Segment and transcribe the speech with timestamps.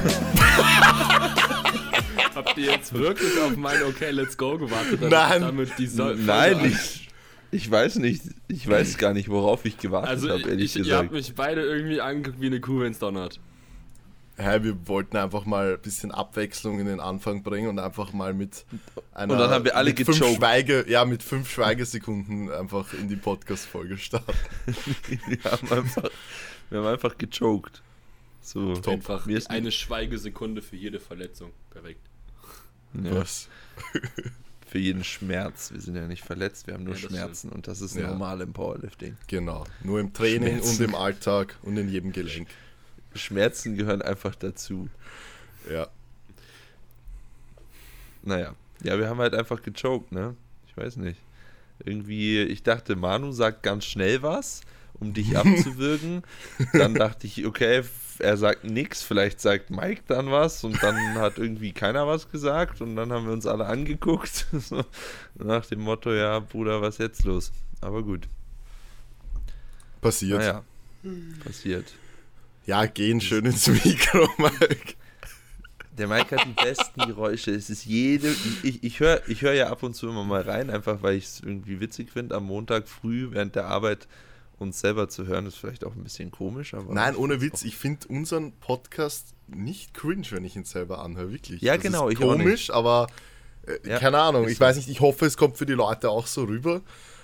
[2.34, 5.00] Habt ihr jetzt wirklich auf mein Okay, let's go gewartet?
[5.02, 5.42] Nein.
[5.42, 7.08] Damit die Sol Nein, ich,
[7.50, 8.22] ich weiß nicht.
[8.48, 11.02] Ich weiß gar nicht, worauf ich gewartet Also, habe, ehrlich ich, ihr gesagt.
[11.04, 13.40] habt mich beide irgendwie angeguckt wie eine Kuh, wenn's donnert.
[14.36, 18.32] Hey, wir wollten einfach mal ein bisschen Abwechslung in den Anfang bringen und einfach mal
[18.32, 18.64] mit
[19.12, 19.34] einer.
[19.34, 20.16] Und dann haben wir alle mit fünf.
[20.16, 24.32] Schweige, Ja, mit fünf Schweigesekunden einfach in die Podcast-Folge starten.
[25.26, 26.04] wir, haben einfach,
[26.70, 27.82] wir haben einfach gechoked.
[28.42, 31.52] So, Einfach Mir ist eine Schweigesekunde für jede Verletzung.
[31.70, 32.00] Perfekt.
[32.94, 33.48] ja, Was?
[34.66, 35.72] für jeden Schmerz.
[35.72, 38.08] Wir sind ja nicht verletzt, wir haben nur Ja, Schmerzen und das ist Ja.
[38.08, 39.16] normal im Powerlifting.
[39.26, 39.64] Genau.
[39.82, 40.82] Nur im Training Schmerzen.
[40.84, 42.48] und im Alltag und in jedem Gelenk.
[43.14, 44.88] Schmerzen gehören einfach dazu.
[45.70, 45.88] Ja.
[48.22, 50.36] Naja, ja, wir haben halt einfach gechoked, ne?
[50.68, 51.18] Ich weiß nicht.
[51.84, 54.60] Irgendwie, ich dachte, Manu sagt ganz schnell was,
[54.94, 56.22] um dich abzuwürgen.
[56.74, 57.82] dann dachte ich, okay,
[58.20, 62.80] er sagt nichts, vielleicht sagt Mike dann was und dann hat irgendwie keiner was gesagt
[62.80, 64.46] und dann haben wir uns alle angeguckt.
[64.52, 64.84] so,
[65.34, 67.52] nach dem Motto, ja, Bruder, was jetzt los?
[67.80, 68.28] Aber gut,
[70.00, 70.38] Passiert.
[70.38, 70.62] naja,
[71.44, 71.92] passiert.
[72.66, 74.94] Ja, gehen schön ins Mikro, Mike.
[75.98, 77.50] Der Mike hat die besten Geräusche.
[77.50, 78.30] Es ist jede.
[78.30, 81.16] Ich, ich, ich höre ich hör ja ab und zu immer mal rein, einfach weil
[81.16, 84.06] ich es irgendwie witzig finde, am Montag früh während der Arbeit
[84.60, 85.46] uns selber zu hören.
[85.46, 86.92] Ist vielleicht auch ein bisschen komisch, aber.
[86.92, 91.62] Nein, ohne Witz, ich finde unseren Podcast nicht cringe, wenn ich ihn selber anhöre, wirklich.
[91.62, 93.08] Ja, Das genau, Ist ich auch komisch, aber
[93.66, 94.44] äh, Ja, keine Ahnung.
[94.44, 96.82] ist Ich weiß nicht, ich hoffe, es kommt für die Leute auch so rüber.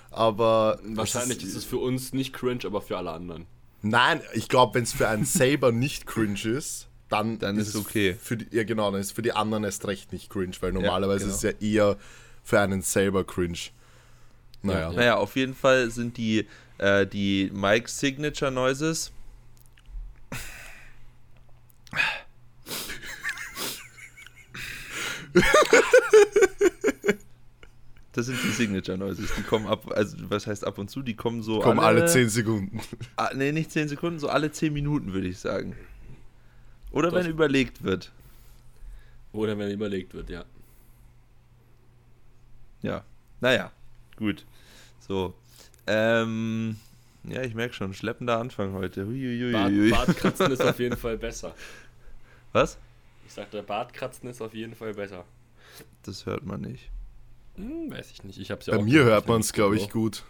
[0.09, 3.45] Aber Wahrscheinlich das ist es für uns nicht cringe, aber für alle anderen.
[3.81, 7.75] Nein, ich glaube, wenn es für einen selber nicht cringe ist, dann, Dann ist es
[7.75, 8.17] okay.
[8.19, 10.73] Für die, ja, genau, dann ist es für die anderen erst recht nicht cringe, weil
[10.73, 11.31] normalerweise genau.
[11.31, 11.97] ist es ja eher
[12.43, 13.57] für einen selber cringe.
[14.61, 14.91] Naja.
[14.91, 16.47] Naja, auf jeden Fall sind die,
[16.77, 19.11] äh, die Mike Signature Noises.
[28.17, 29.31] Das sind die Signature Noises.
[29.35, 31.03] Die kommen ab, also was heißt ab und zu?
[31.03, 31.59] Die kommen so.
[31.59, 32.81] Kommen alle 10 Sekunden.
[33.15, 35.75] Ah, nee, nicht 10 Sekunden, so alle 10 Minuten, würde ich sagen.
[36.91, 37.17] Oder Doch.
[37.17, 38.11] wenn überlegt wird.
[39.33, 40.45] Oder wenn überlegt wird, ja.
[42.81, 43.03] Ja.
[43.39, 43.71] Naja,
[44.15, 44.45] gut.
[44.99, 45.35] So.
[45.87, 46.77] Ähm.
[47.23, 49.01] Ja, ich merke schon, schleppender Anfang heute.
[49.03, 49.89] Bart, Huiuiui.
[49.91, 51.53] Bartkratzen ist auf jeden Fall besser.
[52.53, 52.77] Was?
[53.25, 55.25] Ich sagte, Bartkratzen ist auf jeden Fall besser.
[56.03, 56.89] Das hört man nicht.
[57.55, 58.39] Hm, weiß ich nicht.
[58.39, 60.23] Ich hab's ja Bei auch mir hört man es, glaube ich, gut.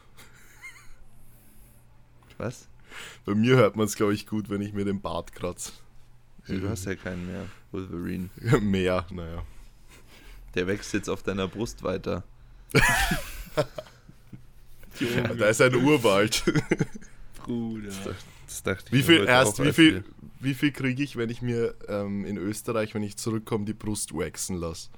[2.38, 2.68] Was?
[3.26, 5.72] Bei mir hört man es, glaube ich, gut, wenn ich mir den Bart kratze.
[6.48, 8.30] Du hast ja keinen mehr, Wolverine.
[8.62, 9.44] Mehr, naja.
[10.56, 12.24] Der wächst jetzt auf deiner Brust weiter.
[15.00, 16.44] Ja, da ist ein Urwald.
[17.44, 17.92] Bruder.
[18.46, 20.04] Das dachte ich Wie mir viel, erst, wie viel,
[20.40, 24.14] wie viel kriege ich, wenn ich mir ähm, in Österreich, wenn ich zurückkomme, die Brust
[24.14, 24.90] waxen lasse?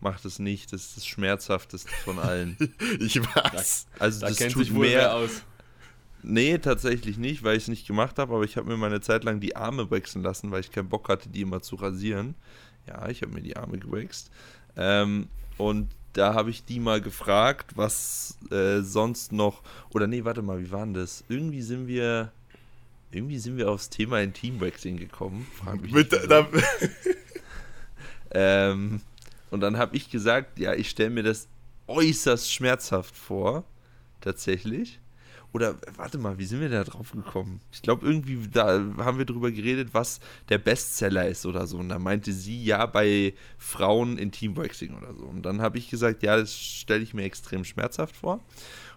[0.00, 2.56] Mach das nicht, das ist das Schmerzhafteste von allen.
[3.00, 3.86] Ich weiß.
[3.98, 5.14] Also Da das kennt tut sich wohl wer mehr.
[5.14, 5.42] aus.
[6.22, 9.24] Nee, tatsächlich nicht, weil ich es nicht gemacht habe, aber ich habe mir meine Zeit
[9.24, 12.34] lang die Arme wachsen lassen, weil ich keinen Bock hatte, die immer zu rasieren.
[12.86, 14.30] Ja, ich habe mir die Arme gewaxt.
[14.76, 19.62] Ähm, und da habe ich die mal gefragt, was äh, sonst noch.
[19.90, 21.24] Oder nee, warte mal, wie war denn das?
[21.28, 22.32] Irgendwie sind wir.
[23.12, 25.46] Irgendwie sind wir aufs Thema Intimwaxing gekommen.
[25.52, 26.46] Frag mich Mit, da,
[28.30, 29.00] ähm,
[29.50, 31.48] und dann habe ich gesagt, ja, ich stelle mir das
[31.88, 33.64] äußerst schmerzhaft vor,
[34.20, 34.99] tatsächlich.
[35.52, 37.60] Oder warte mal, wie sind wir da drauf gekommen?
[37.72, 41.78] Ich glaube, irgendwie da haben wir drüber geredet, was der Bestseller ist oder so.
[41.78, 45.24] Und da meinte sie, ja, bei Frauen Intimwaxing oder so.
[45.24, 48.40] Und dann habe ich gesagt, ja, das stelle ich mir extrem schmerzhaft vor.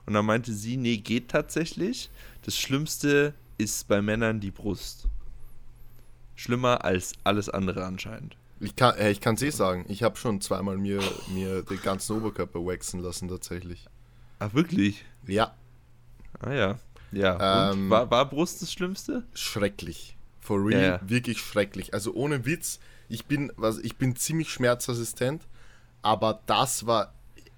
[0.05, 2.11] Und dann meinte sie, nee, geht tatsächlich.
[2.43, 5.07] Das Schlimmste ist bei Männern die Brust.
[6.35, 8.35] Schlimmer als alles andere anscheinend.
[8.59, 9.85] ich kann äh, ich kann's eh sagen.
[9.87, 10.99] Ich habe schon zweimal mir,
[11.33, 13.85] mir den ganzen Oberkörper waxen lassen, tatsächlich.
[14.39, 15.05] Ach, wirklich?
[15.25, 15.55] Ja,
[16.39, 16.79] Ah ja.
[17.11, 17.71] Ja.
[17.71, 19.23] Ähm, und war, war Brust das Schlimmste?
[19.33, 20.15] schrecklich.
[20.39, 20.99] For real, Ja, ja.
[21.05, 21.93] wirklich schrecklich.
[21.93, 25.43] Also ohne Witz, ich bin, was, ich bin ziemlich schmerzresistent,
[26.01, 27.13] aber das war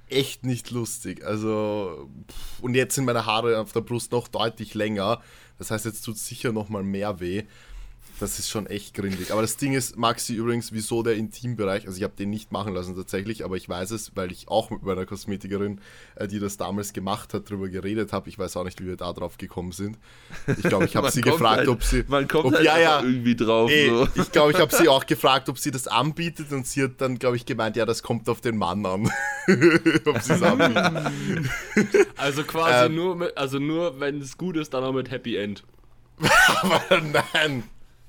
[0.10, 1.26] echt nicht lustig.
[1.26, 5.22] Also, pff, und jetzt sind meine Haare auf der Brust noch deutlich länger.
[5.58, 7.44] Das heißt, jetzt tut sicher noch mal mehr weh.
[8.20, 9.32] Das ist schon echt grindig.
[9.32, 12.74] Aber das Ding ist, Maxi übrigens, wieso der Intimbereich, also ich habe den nicht machen
[12.74, 15.82] lassen tatsächlich, aber ich weiß es, weil ich auch mit meiner Kosmetikerin,
[16.16, 18.30] äh, die das damals gemacht hat, drüber geredet habe.
[18.30, 19.98] Ich weiß auch nicht, wie wir da drauf gekommen sind.
[20.48, 22.06] Ich glaube, ich habe sie gefragt, halt, ob sie...
[22.08, 23.70] Man kommt ob, halt ja, ja, irgendwie drauf.
[23.70, 24.08] Ey, so.
[24.16, 27.20] ich glaube, ich habe sie auch gefragt, ob sie das anbietet und sie hat dann,
[27.20, 29.12] glaube ich, gemeint, ja, das kommt auf den Mann an.
[30.06, 31.12] ob sie es anbietet.
[32.16, 32.96] Also quasi Ähm.
[32.96, 35.64] nur mit, also nur wenn es gut ist, dann auch mit Happy End.
[36.62, 37.64] Aber nein.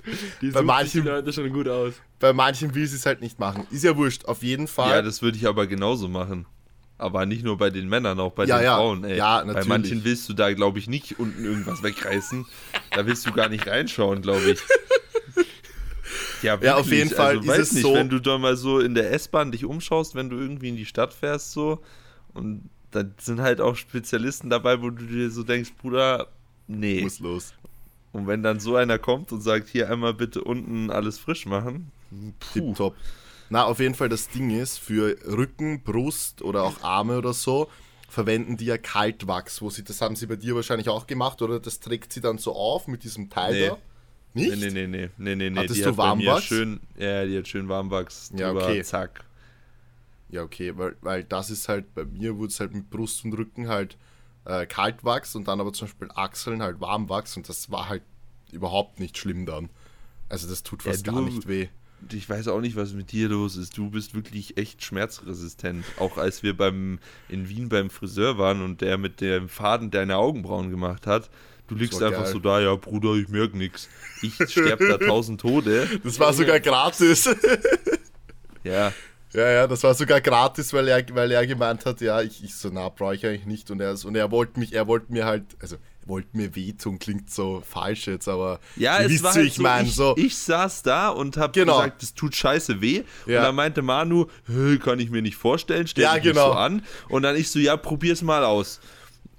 [0.40, 1.94] Die Bei manchen- die Leute schon gut aus.
[2.18, 3.66] Bei manchen will sie es halt nicht machen.
[3.70, 4.90] Ist ja wurscht, auf jeden Fall.
[4.90, 6.46] Ja, das würde ich aber genauso machen.
[6.98, 8.76] Aber nicht nur bei den Männern, auch bei Ja, den ja.
[8.76, 9.04] Frauen.
[9.04, 9.18] Ey.
[9.18, 9.68] Ja, bei natürlich.
[9.68, 12.46] manchen willst du da, glaube ich, nicht unten irgendwas wegreißen.
[12.92, 14.60] Da willst du gar nicht reinschauen, glaube ich.
[16.42, 18.56] Ja, Ja, auf jeden Fall Also, ist weiß es nicht, so- wenn du da mal
[18.56, 21.82] so in der S-Bahn dich umschaust, wenn du irgendwie in die Stadt fährst, so
[22.32, 26.28] und da sind halt auch Spezialisten dabei, wo du dir so denkst, Bruder,
[26.66, 27.02] nee.
[27.02, 27.52] muss los.
[28.16, 31.92] Und wenn dann so einer kommt und sagt, hier einmal bitte unten alles frisch machen,
[32.40, 32.68] puh.
[32.68, 32.96] Tipptopp.
[33.50, 37.68] Na, auf jeden Fall das Ding ist, für Rücken, Brust oder auch Arme oder so,
[38.08, 39.60] verwenden die ja Kaltwachs.
[39.60, 41.60] Wo sie, das haben sie bei dir wahrscheinlich auch gemacht, oder?
[41.60, 43.68] Das trägt sie dann so auf mit diesem Teil Nee.
[43.68, 43.78] da.
[44.32, 44.56] Nicht?
[44.56, 45.60] Nee, nee, nee, nee, nee, nee, nee.
[45.60, 46.44] Hattest die du Warmwachs?
[46.44, 48.82] schön, ja, die hat schön Warmwachs Ja, drüber, okay.
[48.82, 49.24] zack.
[50.30, 53.32] Ja, okay, weil, weil das ist halt, bei mir wurde es halt mit Brust und
[53.34, 53.96] Rücken halt
[54.46, 58.02] äh, Kaltwachs und dann aber zum Beispiel Achseln halt Warmwachs und das war halt
[58.52, 59.68] überhaupt nicht schlimm dann.
[60.28, 61.68] Also das tut Ja, fast du- gar nicht weh.
[62.12, 63.76] Ich weiß auch nicht, was mit dir los ist.
[63.78, 65.82] Du bist wirklich echt schmerzresistent.
[65.98, 66.98] Auch als wir beim
[67.30, 71.30] in Wien beim Friseur waren und der mit dem Faden deine Augenbrauen gemacht hat,
[71.68, 72.32] du liegst einfach geil.
[72.32, 73.88] so da, ja Bruder, ich merk nix.
[74.20, 75.88] Ich sterb da tausend Tode.
[76.04, 77.30] Das war sogar gratis.
[78.62, 78.92] Ja,
[79.36, 82.54] Ja, ja, das war sogar gratis, weil er, weil er gemeint hat, ja, ich, ich
[82.54, 83.70] so, na, brauche ich eigentlich nicht.
[83.70, 86.98] Und er, und er wollte mich, er wollte mir halt, also, er wollte mir wehtun,
[86.98, 90.14] klingt so falsch jetzt, aber Ja, es wisst, war halt ich so, meine, ich, so,
[90.16, 91.76] ich saß da und hab Genau.
[91.76, 93.02] gesagt, es tut scheiße weh.
[93.26, 93.40] Ja.
[93.40, 96.46] Und dann meinte Manu, "Hä, kann ich mir nicht vorstellen, stell Ja, dich genau.
[96.46, 96.82] so an.
[97.10, 98.80] Und dann ich so, ja, probier's mal aus.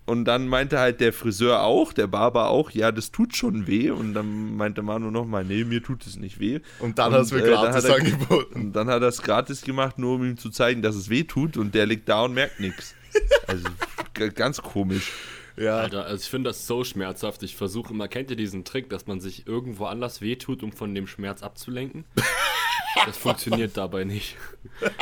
[0.08, 3.90] Und dann meinte halt der Friseur auch, der Barber auch, ja, das tut schon weh.
[3.92, 6.62] Und dann meinte Manu nochmal, nee, mir tut es nicht weh.
[6.80, 8.54] und dann hat es mir äh, dann gratis hat er- angeboten.
[8.56, 11.26] Und dann hat er es gratis gemacht, nur um ihm zu zeigen, dass es weh
[11.26, 11.58] tut.
[11.58, 12.96] Und der liegt da und merkt nichts.
[13.48, 13.68] Also
[14.34, 15.12] ganz komisch.
[15.58, 17.44] Ja, Alter, also ich finde das so schmerzhaft.
[17.44, 20.96] Ich versuche immer, kennt ihr diesen Trick, dass man sich irgendwo anders wehtut, um von
[20.96, 22.06] dem Schmerz abzulenken?
[23.06, 24.38] Das funktioniert dabei nicht.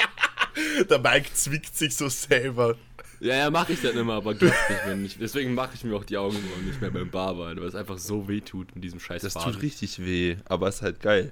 [0.90, 2.75] der Mike zwickt sich so selber.
[3.20, 5.18] Ja, ja, mache ich dann immer, aber klappt nicht, wenn ich.
[5.18, 8.28] Deswegen mache ich mir auch die Augenbrauen nicht mehr beim Barber, weil es einfach so
[8.28, 9.54] weh tut mit diesem scheiß Das Faden.
[9.54, 11.32] tut richtig weh, aber ist halt geil.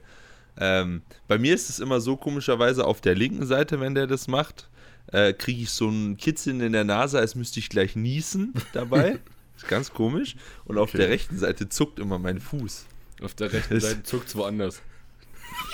[0.57, 4.27] Ähm, bei mir ist es immer so komischerweise auf der linken Seite, wenn der das
[4.27, 4.69] macht,
[5.07, 9.19] äh, kriege ich so ein Kitzeln in der Nase, als müsste ich gleich niesen dabei.
[9.57, 10.35] ist ganz komisch.
[10.65, 10.99] Und auf Okay.
[10.99, 12.85] der rechten Seite zuckt immer mein Fuß.
[13.21, 14.81] Auf der rechten Seite zuckt es woanders.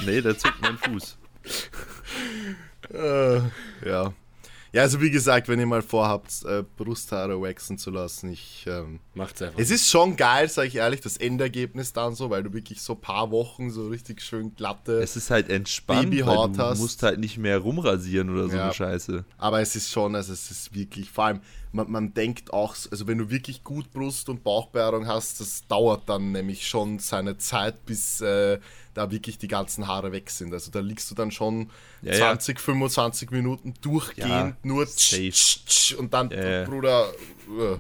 [0.06, 1.18] Nee, da zuckt mein Fuß.
[2.94, 3.42] Äh,
[3.86, 4.14] ja.
[4.72, 8.66] Ja, also wie gesagt, wenn ihr mal vorhabt, äh, Brusthaare waxen zu lassen, ich.
[8.68, 9.60] Ähm, Macht's einfach.
[9.60, 12.94] es ist schon geil, sag ich ehrlich, das Endergebnis dann so, weil du wirklich so
[12.94, 15.02] ein paar Wochen so richtig schön glatte.
[15.02, 16.80] Es ist halt entspannt, weil du hast.
[16.80, 18.66] musst halt nicht mehr rumrasieren oder so Ja.
[18.66, 19.26] eine Scheiße.
[19.38, 23.08] Aber es ist schon, also es ist wirklich, vor allem, man, man denkt auch, also
[23.08, 27.86] wenn du wirklich gut Brust- und Bauchbehaarung hast, das dauert dann nämlich schon seine Zeit,
[27.86, 28.60] bis äh,
[28.96, 30.52] da wirklich die ganzen Haare weg sind.
[30.54, 31.70] Also da liegst du dann schon
[32.02, 32.18] Ja, ja.
[32.20, 35.30] 20, 25 Minuten durchgehend Ja, nur safe.
[35.30, 36.64] tsch, tsch, und dann, Ja, ja.
[36.66, 37.06] Bruder,
[37.60, 37.78] äh.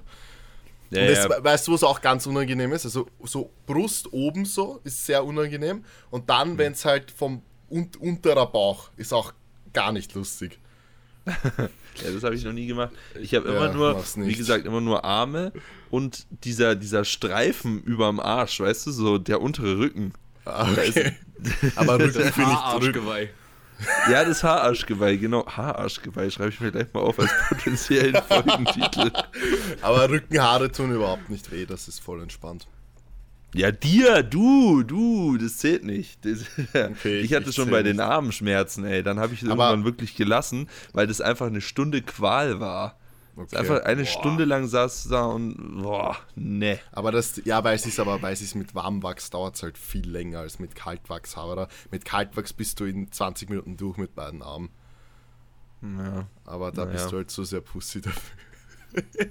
[0.92, 1.44] Ja, und das, ja.
[1.44, 2.84] weißt du, was auch ganz unangenehm ist?
[2.86, 6.28] Also so Brust oben so ist sehr unangenehm und Mhm.
[6.28, 9.34] dann, wenn es halt vom un unterer Bauch ist auch
[9.74, 10.58] gar nicht lustig.
[11.26, 12.92] Ja, das habe ich noch nie gemacht.
[13.20, 15.52] Ich habe immer Ja, nur, wie gesagt, immer nur Arme
[15.90, 20.14] und dieser, dieser Streifen überm Arsch, weißt du, so der untere Rücken.
[20.46, 21.14] Ah, Okay.
[21.76, 22.46] Aber Rücken finde ich Rücken.
[22.56, 23.30] Haararschgeweih.
[24.12, 25.46] Ja, das Haararschgeweih, genau.
[25.48, 29.12] Haararschgeweih schreibe ich mir gleich mal auf als potenziellen Folgentitel.
[29.82, 32.68] Aber Rückenhaare tun überhaupt nicht weh, das ist voll entspannt.
[33.56, 36.24] Ja, dir, du, du, das zählt nicht.
[36.24, 36.40] Das,
[36.74, 38.06] Okay, ich ich- hatte ich schon bei den nicht.
[38.06, 39.02] Armen Schmerzen, ey.
[39.04, 42.98] Dann habe ich es irgendwann wirklich gelassen, weil das einfach eine Stunde Qual war.
[43.36, 43.56] Okay.
[43.56, 44.08] Einfach eine Boah.
[44.10, 46.78] Stunde lang saß da und boah, ne.
[46.92, 49.78] Aber das, ja, weil es ist aber, weil es ist mit Warmwachs dauert es halt
[49.78, 51.38] viel länger als mit Kaltwachs.
[51.38, 54.70] Aber mit Kaltwachs bist du in 20 Minuten durch mit beiden Armen.
[55.82, 56.28] Ja.
[56.44, 56.92] Aber da Naja.
[56.98, 58.36] bist du halt so sehr Pussy dafür.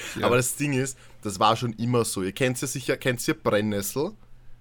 [0.18, 0.26] Ja.
[0.26, 2.22] Aber das Ding ist, das war schon immer so.
[2.22, 4.12] Ihr kennt ja sicher, kennt ihr Brennnessel?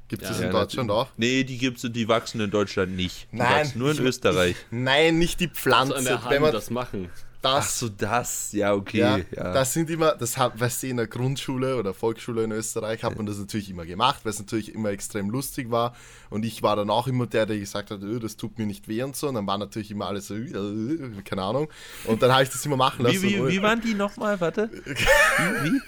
[0.07, 1.07] Gibt es Ja, das in Ja, Deutschland auch?
[1.17, 3.27] Nee, die gibt's, die wachsen in Deutschland nicht.
[3.31, 4.55] Die Nein, wachsen nur in ich- Österreich.
[4.69, 5.93] Nein, nicht die Pflanze.
[5.93, 7.09] So an der Wenn Hand man das machen.
[7.43, 8.51] Ach das so, das.
[8.51, 8.99] Ja, okay.
[8.99, 12.51] Ja, Ja, das sind immer, das hat, weißt du, in der Grundschule oder Volksschule in
[12.51, 15.95] Österreich hat man das natürlich immer gemacht, weil es natürlich immer extrem lustig war.
[16.29, 18.87] Und ich war dann auch immer der, der gesagt hat, "Ö, das tut mir nicht
[18.87, 19.27] weh und so.
[19.27, 21.67] Und dann waren natürlich immer alle so, "Äh, keine Ahnung.
[22.05, 23.21] Und dann habe ich das immer machen lassen.
[23.23, 24.39] Wie, wie, wie waren die nochmal?
[24.39, 24.69] Warte.
[24.71, 25.71] Wie?
[25.71, 25.81] wie?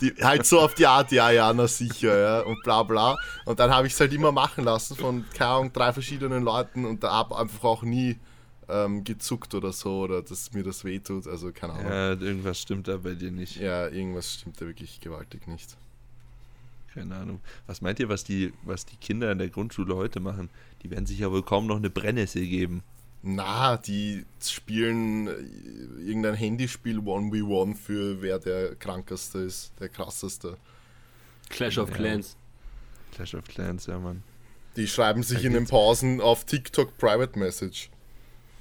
[0.00, 3.16] die, halt so auf die Art, ja, ja, na sicher, ja, und bla bla.
[3.44, 6.84] Und dann habe ich es halt immer machen lassen von, keine Ahnung, drei verschiedenen Leuten
[6.84, 8.18] und da habe einfach auch nie
[8.72, 11.26] ähm, gezuckt oder so oder dass mir das wehtut.
[11.26, 11.86] Also keine Ahnung.
[11.92, 13.56] Ja, irgendwas stimmt da bei dir nicht.
[13.56, 15.76] Ja, irgendwas stimmt da wirklich gewaltig nicht.
[16.94, 17.40] keine Ahnung.
[17.66, 20.50] Was meint ihr, was die, was die Kinder in der Grundschule heute machen?
[20.82, 22.82] Die werden sich ja wohl kaum noch eine Brennnessel geben.
[23.24, 25.32] Na, die spielen äh,
[26.04, 30.56] irgendein Handyspiel 1v1 für wer der krankeste ist, der krasseste.
[31.48, 31.96] Clash of Ja.
[31.96, 32.36] Clans.
[33.12, 34.22] Clash of Clans, ja, Mann.
[34.74, 37.90] Die schreiben sich in den Pausen auf TikTok Private Message.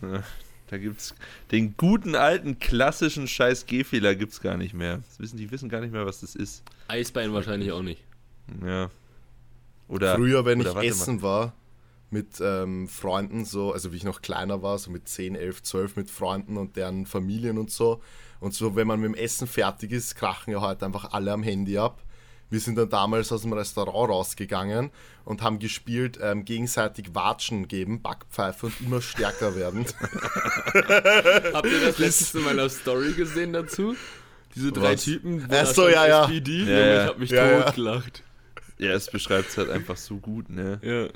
[0.02, 0.24] Ja,
[0.68, 1.16] da gibt's
[1.52, 4.98] den guten alten klassischen Scheiß G-Fehler gibt's gar nicht mehr.
[4.98, 6.64] Das wissen, die wissen gar nicht mehr, was das ist.
[6.88, 8.04] Eisbein wahrscheinlich auch nicht.
[8.66, 8.90] Ja.
[9.88, 11.54] Oder Früher, wenn oder ich essen war
[12.12, 15.96] mit ähm, Freunden, so, also wie ich noch kleiner war, so mit 10, 11, 12
[15.96, 18.02] mit Freunden und deren Familien und so.
[18.40, 21.44] Und so, wenn man mit dem Essen fertig ist, krachen ja heute einfach alle am
[21.44, 22.04] Handy ab.
[22.52, 24.92] Wir sind dann damals aus dem Restaurant rausgegangen
[25.26, 29.86] und haben gespielt, ähm, gegenseitig Watschen geben, Backpfeife und immer stärker werden.
[31.54, 33.96] Habt ihr das letzte in meiner Story gesehen dazu?
[34.54, 35.04] Diese drei Was?
[35.06, 35.44] Typen.
[35.46, 36.24] Ach da so, stand ja, ja.
[36.24, 37.04] SPD, Ja, ja.
[37.04, 37.62] ich hab mich Ja, ja.
[37.64, 38.24] totgelacht.
[38.78, 40.80] Ja, es beschreibt es halt einfach so gut, ne?
[40.82, 41.08] Ja.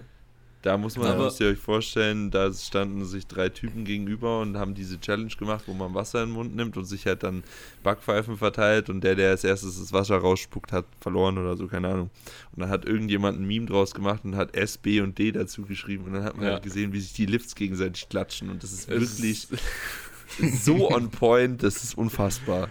[0.66, 4.58] Da muss man, Aber- müsst ihr euch vorstellen, da standen sich drei Typen gegenüber und
[4.58, 7.44] haben diese Challenge gemacht, wo man Wasser in den Mund nimmt und sich halt dann
[7.84, 11.90] Backpfeifen verteilt und der, der als erstes das Wasser rausspuckt, hat verloren oder so, keine
[11.90, 12.10] Ahnung.
[12.54, 15.62] Und dann hat irgendjemand ein Meme draus gemacht und hat S, B und D dazu
[15.68, 16.54] geschrieben und dann hat man Ja.
[16.54, 19.48] halt gesehen, wie sich die Lifts gegenseitig klatschen und das ist Es wirklich
[20.64, 22.70] so on point, das ist unfassbar.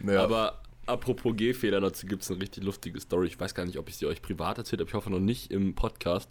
[0.00, 3.26] Naja, Aber apropos Gehfehler, dazu gibt es eine richtig lustige Story.
[3.26, 4.88] Ich weiß gar nicht, ob ich sie euch privat erzählt habe.
[4.88, 6.30] Ich hoffe noch nicht im Podcast.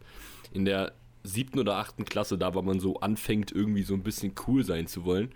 [0.52, 4.34] In der siebten oder achten Klasse, da wo man so anfängt, irgendwie so ein bisschen
[4.48, 5.32] cool sein zu wollen.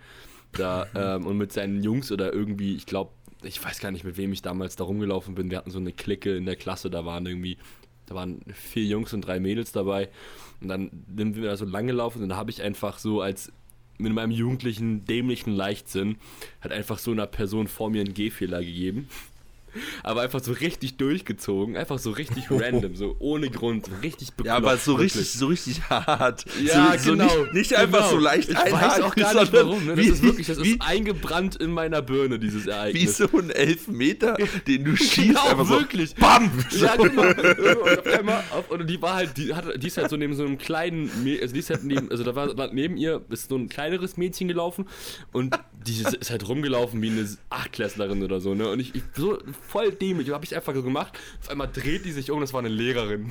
[0.52, 3.10] Da, ähm, und mit seinen Jungs oder irgendwie, ich glaube,
[3.42, 5.50] ich weiß gar nicht, mit wem ich damals da rumgelaufen bin.
[5.50, 7.58] Wir hatten so eine Clique in der Klasse, da waren irgendwie,
[8.06, 10.08] da waren vier Jungs und drei Mädels dabei.
[10.60, 13.52] Und dann sind wir da so lang gelaufen und dann habe ich einfach so als
[13.98, 16.16] mit meinem jugendlichen, dämlichen Leichtsinn
[16.60, 19.08] hat einfach so einer Person vor mir einen Gehfehler gegeben.
[20.02, 24.46] Aber einfach so richtig durchgezogen, einfach so richtig random, so ohne Grund, so richtig bekloppt.
[24.46, 25.16] Ja, aber so wirklich.
[25.16, 26.44] richtig, so richtig hart.
[26.62, 27.28] Ja, so, genau.
[27.28, 28.10] So nicht, nicht einfach genau.
[28.10, 29.84] so leicht Ich weiß auch gar nicht warum.
[29.86, 29.96] Ne?
[29.96, 33.16] Das wie, ist wirklich, das wie, ist eingebrannt in meiner Birne, dieses wie Ereignis.
[33.16, 35.16] so ein Elfmeter, den du schießt.
[35.16, 36.10] Genau, einfach wirklich.
[36.10, 36.50] So, BAM!
[36.70, 37.22] Ja, genau.
[37.22, 40.34] Und auf einmal, auf, und die war halt, die, hat, die ist halt so neben
[40.34, 43.48] so einem kleinen, also die ist halt neben, also da war, war neben ihr ist
[43.48, 44.86] so ein kleineres Mädchen gelaufen
[45.32, 48.68] und die ist, ist halt rumgelaufen wie eine Achtklässlerin oder so, ne?
[48.68, 51.18] Und ich, ich so voll dämlich, habe ich einfach so gemacht.
[51.40, 53.30] Auf einmal dreht die sich um, das war eine Lehrerin.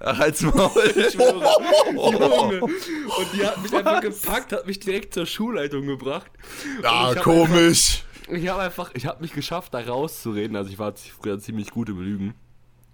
[0.00, 0.92] Ach, als Maul.
[0.94, 1.56] Ich schwöre.
[1.94, 2.60] Junge.
[2.60, 6.30] Und die hat mich einfach gepackt, hat mich direkt zur Schulleitung gebracht.
[6.82, 8.02] ah, komisch.
[8.28, 10.56] Ich habe einfach, ich habe mich geschafft, da rauszureden.
[10.56, 12.34] Also ich war früher ziemlich gut im Lügen.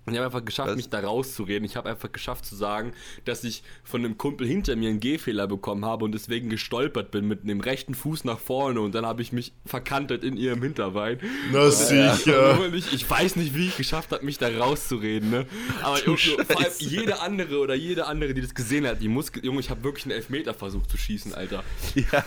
[0.05, 0.77] Und ich habe einfach geschafft, Was?
[0.77, 1.65] mich da rauszureden.
[1.65, 2.93] Ich habe einfach geschafft zu sagen,
[3.25, 7.29] dass ich von einem Kumpel hinter mir einen Gehfehler bekommen habe und deswegen gestolpert bin
[7.29, 11.21] mit dem rechten Fuß nach vorne und dann habe ich mich verkantet in ihrem Hinterbein.
[11.53, 12.61] Na sicher.
[12.61, 15.47] Und ich, ich weiß nicht, wie ich geschafft habe, mich da rauszureden, ne?
[15.83, 16.85] Aber Junge, vor allem Scheiße.
[16.85, 20.07] jede andere oder jede andere, die das gesehen hat, die muss, Junge, ich habe wirklich
[20.07, 21.63] einen Elfmeter versucht zu schießen, Alter.
[21.95, 22.25] Ja,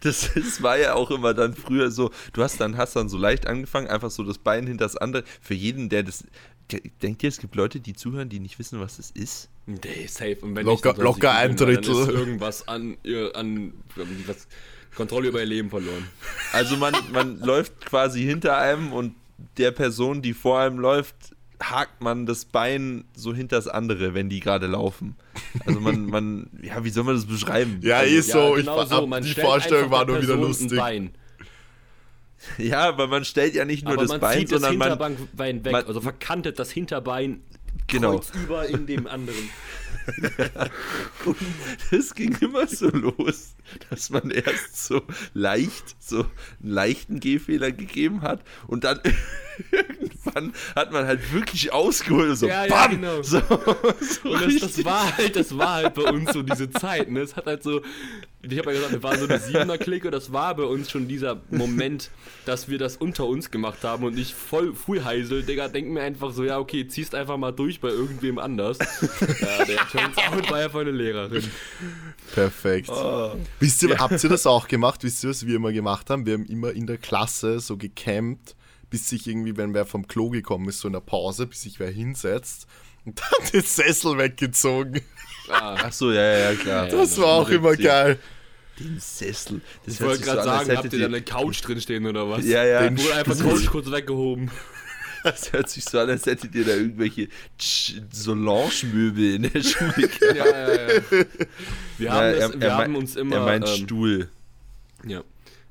[0.00, 3.18] das, das war ja auch immer dann früher so, du hast dann, hast dann so
[3.18, 5.24] leicht angefangen, einfach so das Bein hinter das andere.
[5.40, 6.24] Für jeden, der das.
[7.02, 9.48] Denkt ihr, es gibt Leute, die zuhören, die nicht wissen, was das ist?
[9.66, 10.38] Nee, safe.
[10.40, 12.02] Und wenn Locker- locker ein googeln, weil Dann Drittel.
[12.02, 12.96] ist irgendwas an,
[13.34, 13.72] an
[14.26, 14.48] was,
[14.94, 16.08] Kontrolle über ihr Leben verloren.
[16.52, 19.14] Also man, man läuft quasi hinter einem und
[19.58, 21.14] der Person, die vor einem läuft,
[21.60, 25.16] hakt man das Bein so hinter das andere, wenn die gerade laufen.
[25.66, 27.80] Also man, man, ja, wie soll man das beschreiben?
[27.82, 28.56] Ja, also, ist so.
[28.56, 29.06] ich genau hab, so.
[29.06, 30.72] Man die Vorstellung war nur wieder lustig.
[30.72, 31.10] Ein Bein.
[32.58, 35.16] ja, aber man stellt ja nicht nur Aber das man Bein, zieht das sondern man,
[35.16, 37.40] Hinterbein weg, man- also verkantet das Hinterbein
[37.86, 38.22] Genau.
[38.44, 39.50] über in dem anderen.
[41.90, 43.54] das ging immer so los,
[43.90, 49.00] dass man erst so leicht, so einen leichten Gehfehler gegeben hat und dann
[49.70, 50.23] irgendwann
[50.74, 53.22] hat man halt wirklich ausgeholt so, Ja, ja, bam, genau.
[53.22, 57.10] so, so Und das, das war halt, das war halt bei uns so diese Zeit,
[57.10, 57.20] ne?
[57.20, 57.82] Es hat halt so,
[58.42, 61.40] ich habe ja gesagt, wir waren so eine Siebener-Clique, das war bei uns schon dieser
[61.50, 62.10] Moment,
[62.44, 66.32] dass wir das unter uns gemacht haben und ich voll Fuhlheisel, Digga, denk mir einfach
[66.32, 68.78] so, ja, okay, ziehst einfach mal durch bei irgendwem anders.
[68.78, 71.44] Ja, der Turns out war ja voll eine Lehrerin.
[72.34, 72.88] Perfekt.
[72.90, 73.32] Oh.
[73.60, 75.02] Wisst ihr, habt ihr das auch gemacht?
[75.04, 76.26] Wisst ihr, was wir immer gemacht haben?
[76.26, 78.54] Wir haben immer in der Klasse so gecampt,
[78.94, 81.80] bis sich irgendwie, wenn wer vom Klo gekommen ist, so in der Pause, bis sich
[81.80, 82.68] wer hinsetzt
[83.04, 85.00] und dann den Sessel weggezogen.
[85.50, 86.86] Ah, Ach so, ja, ja, ja, klar.
[86.88, 88.20] Ja, Das war auch immer geil.
[88.78, 89.62] Den Sessel.
[89.84, 92.30] Das ich wollte so gerade als sagen, habt ihr da eine Couch drin stehen oder
[92.30, 92.44] was?
[92.46, 92.82] Ja, ja.
[92.82, 93.66] Den Wurde einfach Stuhl.
[93.66, 94.52] kurz, weggehoben.
[95.24, 97.28] Das hört sich so an, als hättet ihr da irgendwelche
[98.12, 100.36] Solange-Möbel in der Schule gehabt.
[100.36, 101.02] Ja, ja, ja.
[101.98, 103.36] Wir, haben, Ja, das, er- wir er haben uns immer.
[103.36, 104.28] Er meint ähm, Stuhl.
[105.04, 105.22] Ja.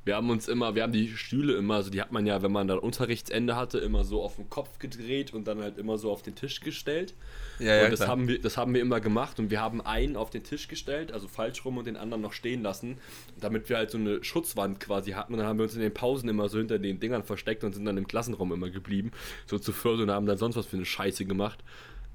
[0.05, 2.51] Wir haben uns immer, wir haben die Stühle immer, also die hat man ja, wenn
[2.51, 6.11] man dann Unterrichtsende hatte, immer so auf den Kopf gedreht und dann halt immer so
[6.11, 7.13] auf den Tisch gestellt.
[7.59, 10.29] Ja, und das haben, wir, das haben wir immer gemacht und wir haben einen auf
[10.29, 12.97] den Tisch gestellt, also falsch rum und den anderen noch stehen lassen,
[13.39, 15.93] damit wir halt so eine Schutzwand quasi hatten und dann haben wir uns in den
[15.93, 19.11] Pausen immer so hinter den Dingern versteckt und sind dann im Klassenraum immer geblieben,
[19.45, 21.63] so zu viert und haben dann sonst was für eine Scheiße gemacht,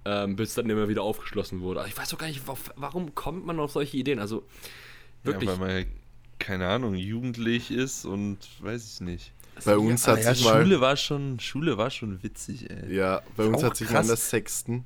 [0.04, 1.80] ähm, bis dann immer wieder aufgeschlossen wurde.
[1.80, 2.42] Aber ich weiß doch gar nicht,
[2.76, 4.44] warum kommt man auf solche Ideen, also
[5.22, 5.48] wirklich.
[5.48, 5.86] Ja, weil man,
[6.38, 9.32] keine Ahnung, jugendlich ist und weiß ich nicht.
[9.64, 12.94] Bei uns Ah, hat ja, sich mal, Schule war schon, Schule war schon witzig, ey.
[12.94, 14.84] ja, bei uns hat sich mal in der sechsten,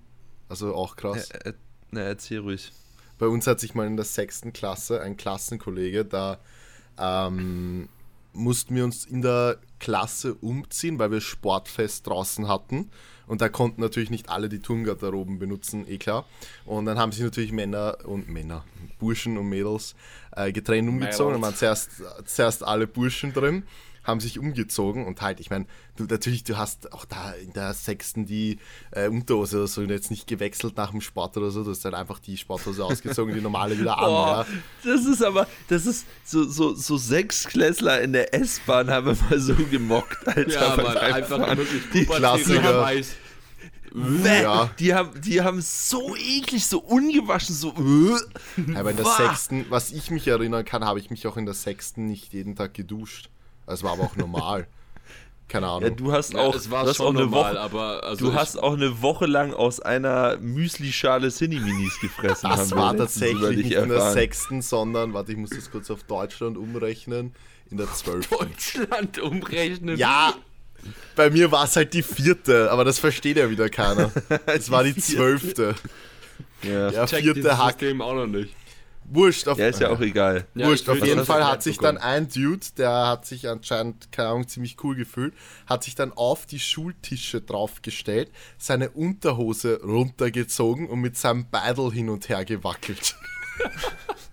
[0.48, 1.30] also auch krass.
[1.30, 1.54] Ä- ä-
[1.90, 2.72] Na, erzähl ruhig.
[3.18, 6.38] Bei uns hat sich mal in der sechsten Klasse ein Klassenkollege, da
[6.98, 7.88] ähm,
[8.32, 12.90] mussten wir uns in der Klasse umziehen, weil wir Sportfest draußen hatten.
[13.32, 16.26] Und da konnten natürlich nicht alle die Turngarderoben benutzen, eh klar.
[16.66, 18.62] Und dann haben sich natürlich Männer und Männer,
[18.98, 19.94] Burschen und Mädels
[20.36, 21.36] äh, getrennt umgezogen.
[21.36, 21.92] Da waren zuerst,
[22.26, 23.62] zuerst alle Burschen drin,
[24.04, 25.64] haben sich umgezogen und halt, ich meine,
[25.96, 28.58] du natürlich, du hast auch da in der sechsten die
[28.90, 31.94] äh, Unterhose oder so jetzt nicht gewechselt nach dem Sport oder so, du hast halt
[31.94, 34.10] einfach die Sporthose ausgezogen, die normale wieder an.
[34.10, 34.46] Oh, ja.
[34.84, 39.40] das ist aber, das ist so, so, so Sechsklässler in der S-Bahn haben wir mal
[39.40, 40.50] so gemockt, Alter.
[40.50, 42.92] ja, weil man, einfach wirklich die Klassiker.
[43.94, 44.70] Ja.
[44.78, 47.68] Die haben, die haben so eklig, so ungewaschen, so.
[47.70, 48.74] äh.
[48.74, 49.16] Aber in der Wah.
[49.16, 52.56] sechsten, was ich mich erinnern kann, habe ich mich auch in der sechsten nicht jeden
[52.56, 53.28] Tag geduscht.
[53.66, 54.66] Das war aber auch normal.
[55.48, 55.82] Keine Ahnung.
[55.82, 58.24] Ja, du hast auch, es war du hast schon auch eine normal, Woche, aber also
[58.24, 62.48] du ich, hast auch eine Woche lang aus einer Müsli-Schale Cinni-Minis gefressen.
[62.48, 64.12] das war tatsächlich nicht in der erfahren.
[64.14, 67.34] sechsten, sondern, warte, ich muss das kurz auf Deutschland umrechnen,
[67.70, 68.34] in der zwölften.
[68.38, 69.98] Deutschland umrechnen.
[69.98, 70.32] Ja,
[71.16, 74.10] bei mir war es halt die vierte, aber das versteht ja wieder keiner.
[74.46, 75.74] Es war die zwölfte.
[76.62, 76.90] Ja.
[76.90, 77.80] Ja, Check vierte Hack.
[77.80, 78.54] System auch noch nicht.
[79.04, 79.48] Wurscht.
[79.48, 80.46] Auf, ja, ist ja auch egal.
[80.54, 84.28] Ja, Wurscht, auf jeden Fall hat sich dann ein Dude, der hat sich anscheinend, keine
[84.28, 85.34] Ahnung, ziemlich cool gefühlt,
[85.66, 92.08] hat sich dann auf die Schultische draufgestellt, seine Unterhose runtergezogen und mit seinem Beidel hin
[92.08, 93.16] und her gewackelt.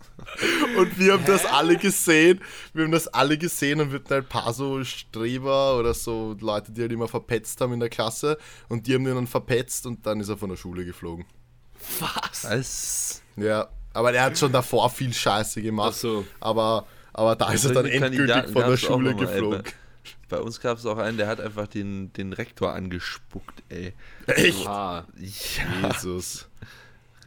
[0.78, 2.40] und wir haben das alle gesehen,
[2.74, 6.36] wir haben das alle gesehen und wir hatten halt ein paar so Streber oder so
[6.40, 9.86] Leute, die halt immer verpetzt haben in der Klasse und die haben den dann verpetzt
[9.86, 11.26] und dann ist er von der Schule geflogen.
[12.00, 12.46] Was?
[12.46, 15.94] Als Ja, aber er hat schon davor viel Scheiße gemacht.
[15.94, 16.26] Ach so.
[16.40, 19.64] Aber, aber da ist er dann endgültig Kandidaten von der Schule geflogen.
[20.30, 23.94] Bei, bei uns gab es auch einen, der hat einfach den, den Rektor angespuckt, ey.
[24.28, 24.68] Echt?
[24.68, 26.48] Ah, Ja, Jesus.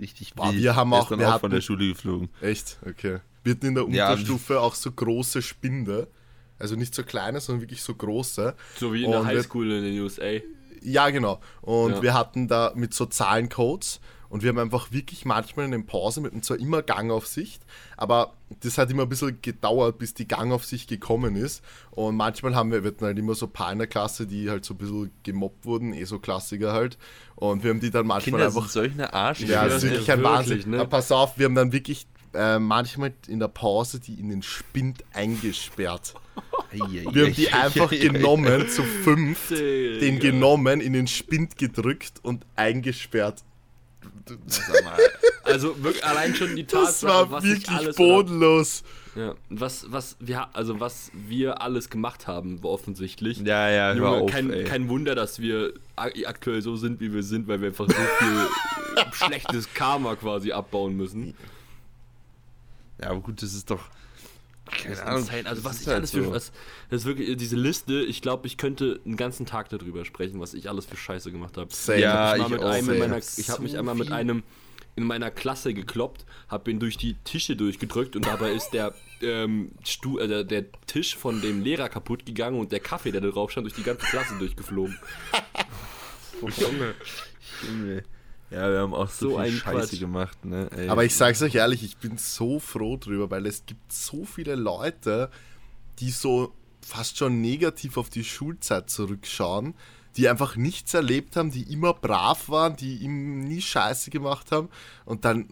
[0.01, 0.63] Richtig Boah, wild.
[0.63, 2.29] wir haben auch- wir auch hatten- von der Schule geflogen.
[2.41, 2.79] Echt?
[2.87, 3.19] Okay.
[3.45, 4.11] Wir hatten in der Ja.
[4.13, 6.09] Unterstufe auch so große Spinde.
[6.59, 8.55] Also nicht so kleine, sondern wirklich so große.
[8.79, 10.41] so wie in der Highschool in den USA.
[10.81, 11.41] Ja, genau.
[11.61, 12.03] Und Ja.
[12.03, 14.01] wir hatten da mit so Zahlencodes
[14.33, 17.61] und wir haben einfach wirklich manchmal in den Pausen, wir hatten zwar immer Gangaufsicht,
[17.99, 21.63] aber das hat immer ein bisschen gedauert, bis die Gangaufsicht gekommen ist.
[21.91, 24.49] Und manchmal haben wir, wir hatten halt immer so ein paar in der Klasse, die
[24.49, 26.97] halt so ein bisschen gemobbt wurden, eh so Klassiker halt.
[27.35, 29.53] Und wir haben die dann manchmal Kinder einfach sind solche Arschlöcher.
[29.53, 30.71] Ja, Ja, das ist wirklich wirklich, Wahnsinn.
[30.71, 30.87] ne?
[30.87, 35.05] Pass auf, wir haben dann wirklich äh, manchmal in der Pause die in den Spind
[35.13, 36.15] eingesperrt.
[36.73, 43.45] Wir haben die einfach genommen, zu fünf, den genommen, in den Spind gedrückt und eingesperrt.
[45.45, 48.83] Also wirklich allein schon die Das Tatsache, war was ich wirklich alles bodenlos.
[49.15, 53.39] Ja, was, was wir, also was wir alles gemacht haben, offensichtlich.
[53.41, 54.65] Ja, ja, Junge, auf, kein, ey.
[54.65, 57.95] kein Wunder, dass wir ak- aktuell so sind, wie wir sind, weil wir einfach so
[57.95, 58.49] viel
[59.13, 61.35] schlechtes Karma quasi abbauen müssen.
[63.01, 63.85] Ja, aber gut, das ist doch.
[64.71, 65.21] Keine Das ist Ahnung.
[65.21, 65.47] insane.
[65.47, 66.33] Also was ist ich halt alles für, so.
[66.33, 66.53] was,
[66.91, 68.03] das ist wirklich diese Liste.
[68.03, 71.57] Ich glaube, ich könnte einen ganzen Tag darüber sprechen, was ich alles für Scheiße gemacht
[71.57, 71.69] habe.
[71.99, 73.01] Ja, ich ich mit auch, einem in ey.
[73.01, 74.43] meiner, ich habe mich So einmal mit einem
[74.95, 79.73] in meiner Klasse gekloppt, habe ihn durch die Tische durchgedrückt und dabei ist der, ähm,
[79.85, 83.29] Stu äh, der, der Tisch von dem Lehrer kaputt gegangen und der Kaffee, der da
[83.31, 84.99] drauf stand, durch die ganze Klasse durchgeflogen.
[86.41, 86.95] Junge.
[87.67, 88.05] Junge.
[88.53, 90.01] Ja, wir haben auch so, So viel ein Scheiße Quatsch.
[90.01, 90.69] gemacht, ne?
[90.77, 90.89] Ey.
[90.89, 94.55] Aber ich sag's euch ehrlich, ich bin so froh drüber, weil es gibt so viele
[94.55, 95.31] Leute,
[95.99, 99.75] die so fast schon negativ auf die Schulzeit zurückschauen,
[100.17, 104.69] die einfach nichts erlebt haben, die immer brav waren, die ihm nie Scheiße gemacht haben.
[105.07, 105.49] Und dann,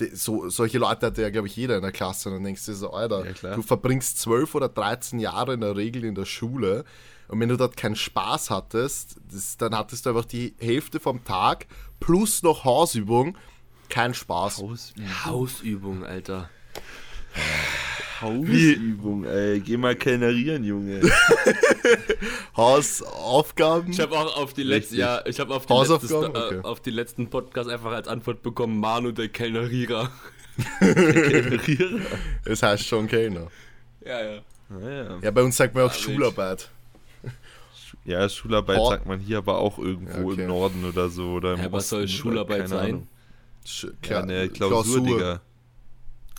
[0.00, 2.28] äh, so, solche Leute hat ja, glaube ich, jeder in der Klasse.
[2.28, 5.76] Und dann denkst du so, Alter, Ja, du verbringst 12 oder 13 Jahre in der
[5.76, 6.84] Regel in der Schule.
[7.28, 11.24] Und wenn du dort keinen Spaß hattest, das, dann hattest du einfach die Hälfte vom
[11.24, 11.66] Tag
[12.06, 13.36] plus noch Hausübung.
[13.88, 14.58] Kein Spaß.
[14.62, 16.48] Haus Hausübung, Alter.
[18.22, 19.60] Hausübung, ey.
[19.60, 21.00] Geh mal kellnerieren, Junge.
[22.56, 23.90] Hausaufgaben.
[23.92, 26.60] Ich habe auch auf die letzten, ja, ich habe auf, die letztes- äh, Okay.
[26.62, 30.10] auf die letzten Podcast einfach als Antwort bekommen, Manu der Kellnerierer.
[30.80, 32.00] Kellnerierer.
[32.44, 33.48] Es heißt schon Kellner.
[34.04, 34.40] Ja, ja.
[34.68, 35.18] Naja.
[35.22, 36.70] Ja, bei uns sagt man auch Ja, Schularbeit.
[38.06, 38.88] Ja, Schularbeit Oh.
[38.90, 40.42] sagt man hier aber auch irgendwo Ja, okay.
[40.42, 41.32] im Norden oder so.
[41.32, 43.08] Oder im Ja, was soll Schularbeit keine sein?
[43.64, 45.40] Sch Ja, eine Klausur, Digga.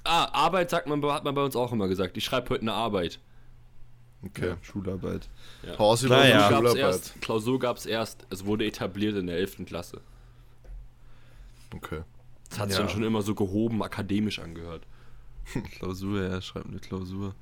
[0.06, 2.16] Ah, Arbeit sagt man, hat man bei uns auch immer gesagt.
[2.16, 3.20] Ich schreibe heute eine Arbeit.
[4.24, 4.48] Okay.
[4.50, 5.28] Ja, Schularbeit.
[5.78, 6.48] Hausübung Naja.
[6.50, 6.78] Schularbeit.
[6.78, 9.66] erst, Klausur gab es erst, es wurde etabliert in der 11.
[9.66, 10.00] Klasse.
[11.76, 12.02] Okay.
[12.50, 12.86] Das hat sich Ja.
[12.86, 14.84] dann schon immer so gehoben, akademisch angehört.
[15.78, 17.36] Klausur, ja, schreib eine Klausur.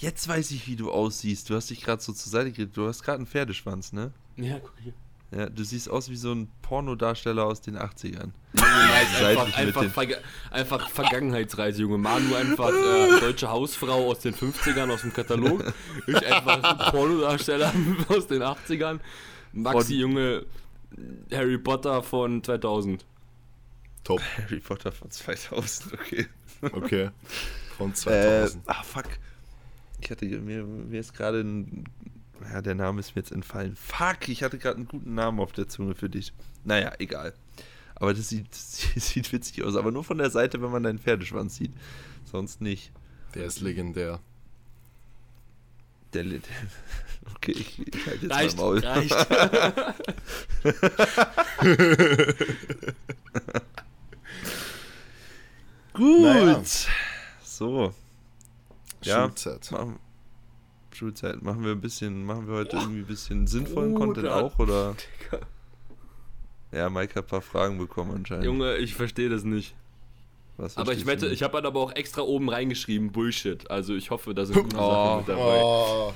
[0.00, 1.50] Jetzt weiß ich, wie du aussiehst.
[1.50, 2.76] Du hast dich gerade so zur Seite gedreht.
[2.76, 4.12] Du hast gerade einen Pferdeschwanz, ne?
[4.36, 4.92] Ja, guck hier.
[5.30, 8.30] Ja, du siehst aus wie so ein Pornodarsteller aus den 80ern.
[8.54, 10.16] Einfach, Seitlich mit einfach, den- Verga
[10.50, 11.98] einfach Vergangenheitsreise, Junge.
[11.98, 15.62] Manu einfach äh, deutsche Hausfrau aus den 50ern aus dem Katalog.
[16.06, 17.72] Ich einfach Pornodarsteller
[18.08, 19.00] aus den 80ern.
[19.52, 20.46] Maxi, Von- Junge,
[21.30, 23.04] Harry Potter von 2000.
[24.04, 24.22] Top.
[24.38, 26.26] Harry Potter von 2000, okay.
[26.62, 27.10] Okay.
[27.76, 28.62] Von Äh, 2000.
[28.66, 29.04] ah, fuck.
[30.00, 31.84] Ich hatte mir, mir ist gerade ein.
[32.52, 33.74] Ja, der Name ist mir jetzt entfallen.
[33.76, 36.32] Fuck, ich hatte gerade einen guten Namen auf der Zunge für dich.
[36.64, 37.34] Naja, egal.
[37.96, 39.74] Aber das sieht, das sieht witzig aus.
[39.76, 41.72] Aber nur von der Seite, wenn man deinen Pferdeschwanz sieht.
[42.24, 42.92] Sonst nicht.
[43.34, 44.20] Der ist legendär.
[46.14, 46.40] Der, der
[47.34, 48.78] Okay, ich, ich halte jetzt Reicht, mein Maul.
[48.78, 49.28] reicht.
[55.92, 56.22] Gut.
[56.22, 56.62] Naja.
[57.44, 57.92] So,
[59.02, 59.24] Ja.
[59.26, 59.70] Schulzeit.
[59.72, 59.98] machen,
[60.92, 61.42] Schulzeit.
[61.42, 64.06] Machen wir ein bisschen, machen wir heute irgendwie ein bisschen sinnvollen Bruder.
[64.06, 64.94] Content auch oder?
[66.72, 68.44] Ja, Mike hat ein paar Fragen bekommen anscheinend.
[68.44, 69.74] Junge, ich verstehe das nicht.
[70.58, 73.70] Was Aber ich wette, ich habe halt aber auch extra oben reingeschrieben, Bullshit.
[73.70, 74.80] Also ich hoffe, da sind gute Oh.
[74.90, 75.60] Sachen mit dabei.
[75.62, 76.12] Oh,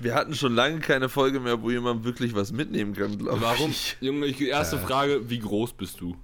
[0.00, 3.70] Wir hatten schon lange keine Folge mehr, wo jemand wirklich was mitnehmen kann, glaube Warum?
[3.70, 3.96] ich.
[4.00, 4.80] Junge, ich, erste Äh.
[4.80, 6.16] Frage, wie groß bist du?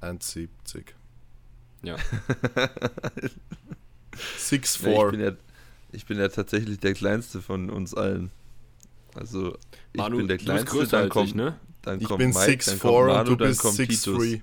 [0.00, 0.84] 1,70.
[1.82, 1.96] Ja.
[4.38, 4.86] 6'4.
[4.86, 5.32] Nee, ich, bin ja,
[5.92, 8.30] ich bin ja tatsächlich der kleinste von uns allen.
[9.14, 9.56] Also,
[9.92, 11.56] ich Manu, bin der kleinste, größer dann kommt, ich, ne?
[11.82, 14.06] dann ich kommt bin Mike, dann 6'4 kommt Manu, und du dann bist kommt Titus.
[14.06, 14.42] 6'3.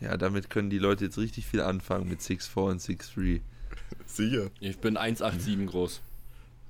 [0.00, 3.40] Ja, damit können die Leute jetzt richtig viel anfangen mit 6'4 und 6'3.
[4.06, 4.50] Sicher.
[4.60, 6.00] Ich bin 1,87 groß.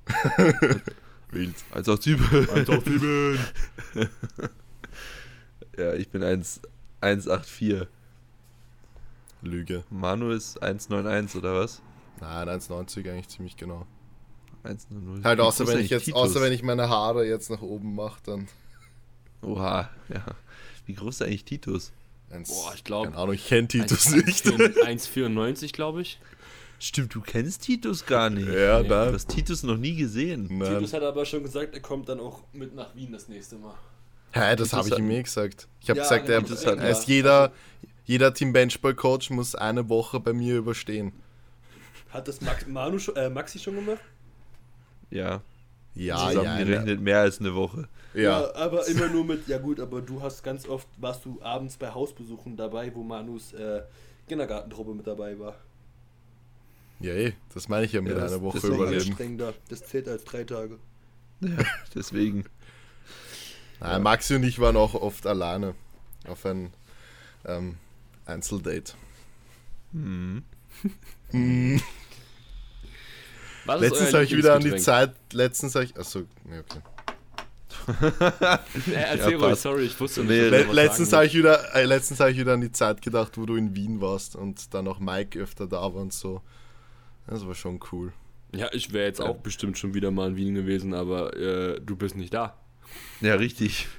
[1.31, 1.55] Wild.
[1.73, 2.21] Als auch Typ.
[2.21, 3.39] 1,87.
[5.79, 6.61] ja, ich bin 1
[7.01, 7.89] 184.
[9.47, 9.85] Lüge.
[9.91, 11.83] Manu ist 191 oder was?
[12.21, 13.87] Nein, 1,90 eigentlich ziemlich genau.
[14.65, 15.25] 100.
[15.25, 18.49] Halt außer wenn ich jetzt, außer wenn ich meine Haare jetzt nach oben mache, dann.
[19.43, 20.25] Oha, ja.
[20.87, 21.93] Wie groß ist eigentlich Titus?
[22.31, 24.45] Eins, Boah, ich glaub, Keine Ahnung, ich kenne Titus nicht.
[24.47, 26.19] 1,94 glaube ich.
[26.79, 28.49] Stimmt, du kennst Titus gar nicht.
[28.49, 29.15] Ja, Du nein.
[29.15, 30.49] hast Titus noch nie gesehen.
[30.51, 30.75] Nein.
[30.75, 33.75] Titus hat aber schon gesagt, er kommt dann auch mit nach Wien das nächste Mal.
[34.33, 35.69] Hä, das habe ich ihm eh gesagt.
[35.81, 37.53] Ich habe Ja, gesagt, er, er ist jeder,
[38.07, 41.13] jeder Team Benchball Coach muss eine Woche bei mir überstehen.
[42.11, 44.01] Hat das Max, Manu, schon- äh, Maxi schon gemacht?
[45.11, 45.43] Ja,
[45.95, 47.89] Ja, ja, zusammengerechnet mehr als eine Woche.
[48.15, 48.55] ja.
[48.55, 51.91] aber immer nur mit, ja gut, aber du hast ganz oft, warst du abends bei
[51.91, 53.83] Hausbesuchen dabei, wo Manus äh,
[54.29, 55.57] Kindergartentruppe mit dabei war.
[57.01, 59.01] Ja, eh, das meine ich ja mit Ja, das- einer Woche deswegen überleben.
[59.07, 59.55] Anstrengender.
[59.69, 60.79] Das zählt als drei Tage.
[61.41, 61.51] Ja,
[61.95, 62.45] deswegen.
[63.81, 65.75] Nein, Maxi und ich waren auch oft alleine
[66.27, 66.73] auf ein
[67.45, 67.77] ähm,
[68.27, 68.93] Einzeldate.
[69.93, 70.45] Hm.
[71.33, 71.83] Ist
[73.81, 74.77] Letztens habe ich wieder an die?
[74.77, 76.81] Zeit, letztens habe ich, achso, nee, okay.
[78.89, 80.51] Äh, erzähl Ja, ruhig, sorry, ich wusste Nee, nicht.
[80.51, 83.01] Le du was letztens habe ich wieder, äh, letztens habe ich wieder an die Zeit
[83.03, 86.43] gedacht, wo du in Wien warst und dann auch Mike öfter da war und so.
[87.27, 88.13] Das war schon cool.
[88.55, 91.97] Ja, ich wäre jetzt auch bestimmt schon wieder mal in Wien gewesen, aber äh, du
[91.97, 92.57] bist nicht da.
[93.21, 93.89] Ja, richtig.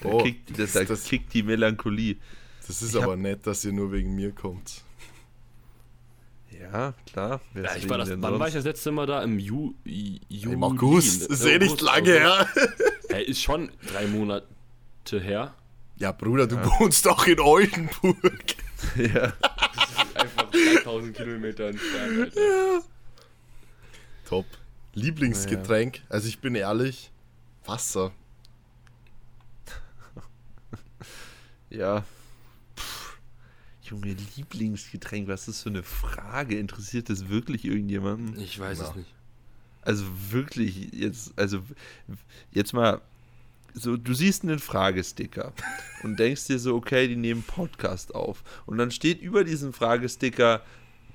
[0.00, 2.16] Da, Oh, kickt, das, das- da das- kickt die Melancholie.
[2.68, 4.82] Das ist Ich hab- aber nett, dass ihr nur wegen mir kommt.
[6.50, 7.40] Ja, klar.
[7.54, 8.54] Ja, ist ich war das, wann war ich sonst?
[8.54, 9.22] das letzte Mal da?
[9.22, 10.54] Im Ju, Ju, Juli?
[10.54, 12.56] Im August, ist eh nicht lange August.
[12.56, 12.68] her.
[13.10, 14.44] Hey, ist schon drei Monate
[15.10, 15.54] her.
[15.96, 18.16] Ja, Bruder, du wohnst doch in Oldenburg.
[18.96, 19.32] Ja.
[20.14, 22.82] Einfach 3000 Kilometer entfernt, Alter.
[24.28, 24.46] Top.
[24.94, 27.10] Lieblingsgetränk, also ich bin ehrlich,
[27.64, 28.12] Wasser.
[31.70, 32.04] Ja.
[33.88, 36.58] Junge, Lieblingsgetränk, was ist das für eine Frage?
[36.58, 38.38] Interessiert das wirklich irgendjemanden?
[38.40, 38.88] Ich weiß Ja.
[38.90, 39.08] es nicht.
[39.82, 41.62] Also wirklich, jetzt, also
[42.52, 43.00] jetzt mal,
[43.74, 45.52] so, du siehst einen Fragesticker
[46.02, 48.42] und denkst dir so, okay, die nehmen Podcast auf.
[48.66, 50.62] Und dann steht über diesen Fragesticker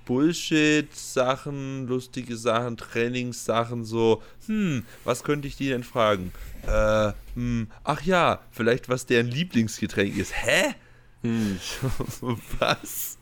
[0.06, 6.32] Bullshit-Sachen, lustige Sachen, Trainingssachen, so, hm, was könnte ich die denn fragen?
[6.68, 10.34] Äh, hm, ach ja, vielleicht was deren Lieblingsgetränk ist.
[10.36, 10.76] Hä?
[11.24, 11.60] Hm.
[12.60, 13.18] was?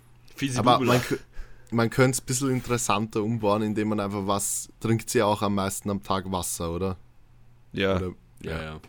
[0.55, 1.01] Aber man,
[1.71, 5.55] man könnte es ein bisschen interessanter umbauen, indem man einfach was, trinkt sie auch am
[5.55, 6.97] meisten am Tag Wasser, oder?
[7.73, 7.97] Ja.
[7.97, 8.81] oder Ja, ja.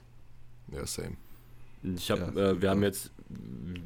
[0.72, 1.16] ja, same.
[1.82, 3.10] Ich hab, Ja, äh, wir haben jetzt,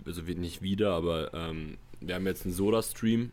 [0.05, 3.33] also wir nicht wieder, aber ähm, wir haben jetzt einen Soda-Stream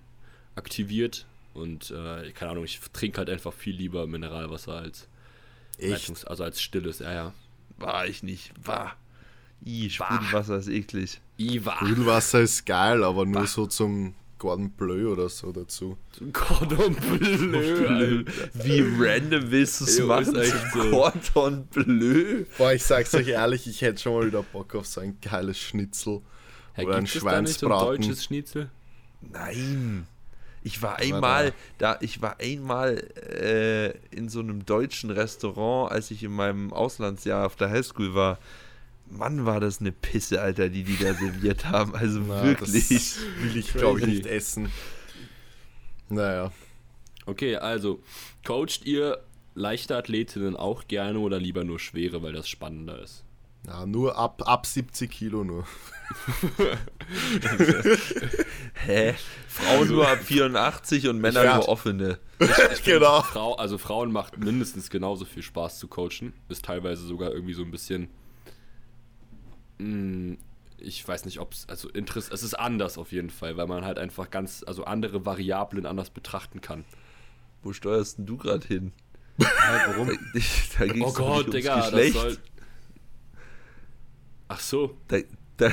[0.55, 5.07] aktiviert und äh, keine Ahnung, ich trinke halt einfach viel lieber Mineralwasser als
[5.77, 6.09] Echt?
[6.09, 7.33] Leitungs-, also als stilles, ja, ja.
[7.77, 8.53] War ich nicht.
[8.63, 8.95] War.
[9.65, 11.21] I, Sprudelwasser ist eklig.
[11.37, 11.75] Iva.
[11.77, 13.47] Sprudelwasser ist geil, aber nur Bah.
[13.47, 15.97] so zum Gordon Bleu oder so dazu.
[16.33, 18.23] Cordon Bleu.
[18.53, 20.35] Wie random willst du es machen?
[20.73, 20.79] so.
[20.89, 22.43] Cordon Bleu.
[22.57, 25.57] Boah, ich sag's euch ehrlich, ich hätte schon mal wieder Bock auf so ein geiles
[25.57, 26.21] Schnitzel.
[26.73, 27.85] Hey, Oder ein nicht so ein Schweinsbraten.
[28.01, 28.69] deutsches Schnitzel?
[29.21, 30.07] Nein.
[30.65, 32.97] Ich war war einmal, da, ich war einmal
[33.29, 38.39] äh, in so einem deutschen Restaurant, als ich in meinem Auslandsjahr auf der Highschool war.
[39.09, 41.95] Mann, war das eine Pisse, Alter, die die da serviert haben.
[41.95, 42.89] Also Na, wirklich.
[42.89, 44.71] Das will ich, glaube ich, nicht essen.
[46.09, 46.51] Naja.
[47.25, 48.01] Okay, also,
[48.45, 49.23] coacht ihr
[49.55, 53.23] leichte Athletinnen auch gerne oder lieber nur schwere, weil das spannender ist?
[53.65, 55.65] Ja, nur ab, ab 70 Kilo nur.
[58.85, 59.15] Hä?
[59.47, 61.55] Frauen nur ab 84 und Männer Ja.
[61.55, 62.19] nur offene.
[62.83, 63.21] genau.
[63.21, 66.33] Frau, also Frauen macht mindestens genauso viel Spaß zu coachen.
[66.49, 68.09] Ist teilweise sogar irgendwie so ein bisschen.
[69.83, 70.37] Mh,
[70.77, 71.67] ich weiß nicht, ob es.
[71.69, 75.25] Also Interess es ist anders auf jeden Fall, weil man halt einfach ganz, also andere
[75.25, 76.83] Variablen anders betrachten kann.
[77.61, 78.91] Wo steuerst denn du gerade hin?
[79.37, 80.09] warum?
[80.77, 82.13] Da, da Oh Gott, nicht Digga, das Geschlecht.
[82.13, 82.37] soll.
[84.47, 85.17] Ach so, Da,
[85.57, 85.71] da,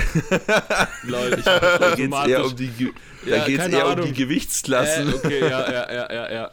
[1.02, 2.30] Lol, ich da hab geht es automatisch.
[2.32, 2.92] eher um die, Ge-
[3.26, 4.06] da Ja, geht's keine eher um Ahnung.
[4.06, 5.08] die Gewichtsklassen.
[5.10, 6.50] Äh, okay, ja, ja, ja, ja, ja.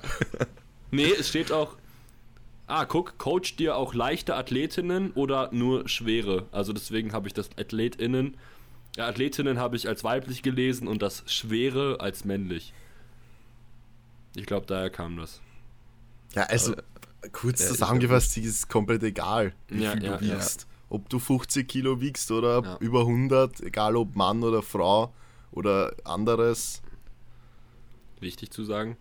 [0.91, 1.75] Nee, es steht auch.
[2.67, 6.47] Ah, guck, coach dir auch leichte Athletinnen oder nur schwere?
[6.51, 8.35] Also deswegen habe ich das AthletInnen.
[8.97, 12.73] Ja, Athletinnen habe ich als weiblich gelesen und das Schwere als männlich.
[14.35, 15.39] Ich glaube, daher kam das.
[16.35, 16.75] Ja, also
[17.31, 20.35] kurz ja, ich zusammengefasst, es ist komplett egal, wie Ja, viel ja, du ja.
[20.35, 20.67] wiegst.
[20.89, 22.77] Ob du 50 Kilo wiegst oder Ja.
[22.79, 25.13] über 100, egal ob Mann oder Frau
[25.51, 26.81] oder anderes.
[28.19, 28.97] Wichtig zu sagen.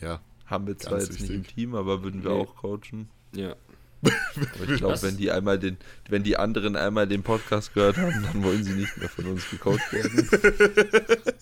[0.00, 1.54] Ja, Haben wir zwar Ganz jetzt nicht im wichtig.
[1.54, 2.40] Team, aber würden wir Nee.
[2.42, 3.08] auch coachen.
[3.34, 3.56] Ja.
[4.04, 5.78] Aber ich glaube, wenn die einmal den,
[6.10, 9.48] wenn die anderen einmal den Podcast gehört haben, dann wollen sie nicht mehr von uns
[9.48, 10.28] gecoacht werden.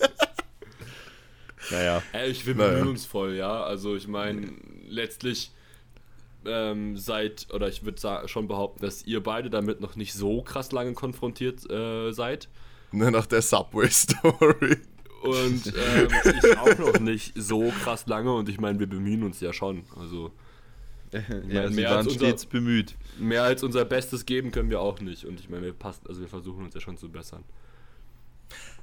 [1.70, 2.02] naja.
[2.12, 2.70] Ey, ich wir Naja.
[2.70, 3.64] bemühen uns voll, ja.
[3.64, 4.52] Also ich meine,
[4.88, 5.50] letztlich
[6.44, 10.72] ähm, seid, oder ich würde schon behaupten, dass ihr beide damit noch nicht so krass
[10.72, 12.48] lange konfrontiert äh, seid.
[12.92, 14.78] nur nach der Subway-Story.
[15.22, 16.08] Und ähm,
[16.42, 19.84] ich auch noch nicht so krass lange und ich meine, wir bemühen uns ja schon.
[19.98, 20.32] Also
[21.48, 22.96] Ja, sie mehr waren als unser- stets bemüht.
[23.18, 25.24] mehr als unser Bestes geben können wir auch nicht.
[25.24, 27.44] Und ich meine, wir passen, also wir versuchen uns ja schon zu bessern.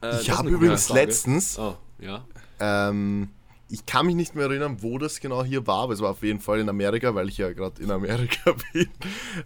[0.02, 1.02] Äh, Ich habe übrigens Frage.
[1.02, 2.23] letztens, Oh, ja.
[2.60, 3.30] ähm,
[3.71, 6.23] ich kann mich nicht mehr erinnern, wo das genau hier war, aber es war auf
[6.23, 8.88] jeden Fall in Amerika, weil ich ja gerade in Amerika bin.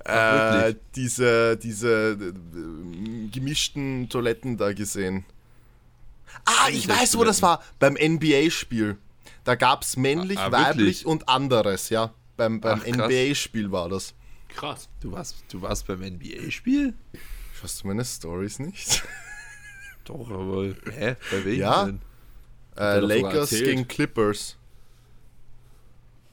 [0.06, 0.75] Äh, wirklich?
[0.95, 5.25] diese diese äh, gemischten Toiletten da gesehen.
[6.46, 7.62] Ah, ich weiß, wo das war.
[7.80, 8.98] Beim NBA-Spiel.
[9.43, 12.13] Da gab es männlich, Ah, ah, weiblich und anderes, ja.
[12.38, 12.80] Beim, beim.
[12.82, 14.13] NBA-Spiel war das.
[14.50, 14.89] Krass.
[15.02, 16.93] Du warst, du warst beim NBA-Spiel?
[17.60, 19.04] Schaust du meine Stories nicht?
[20.06, 20.74] Doch, aber.
[20.91, 21.15] Hä?
[21.32, 21.86] Bei welchem Ja.
[21.86, 22.02] denn?
[22.76, 24.58] Äh, er Lakers gegen Clippers.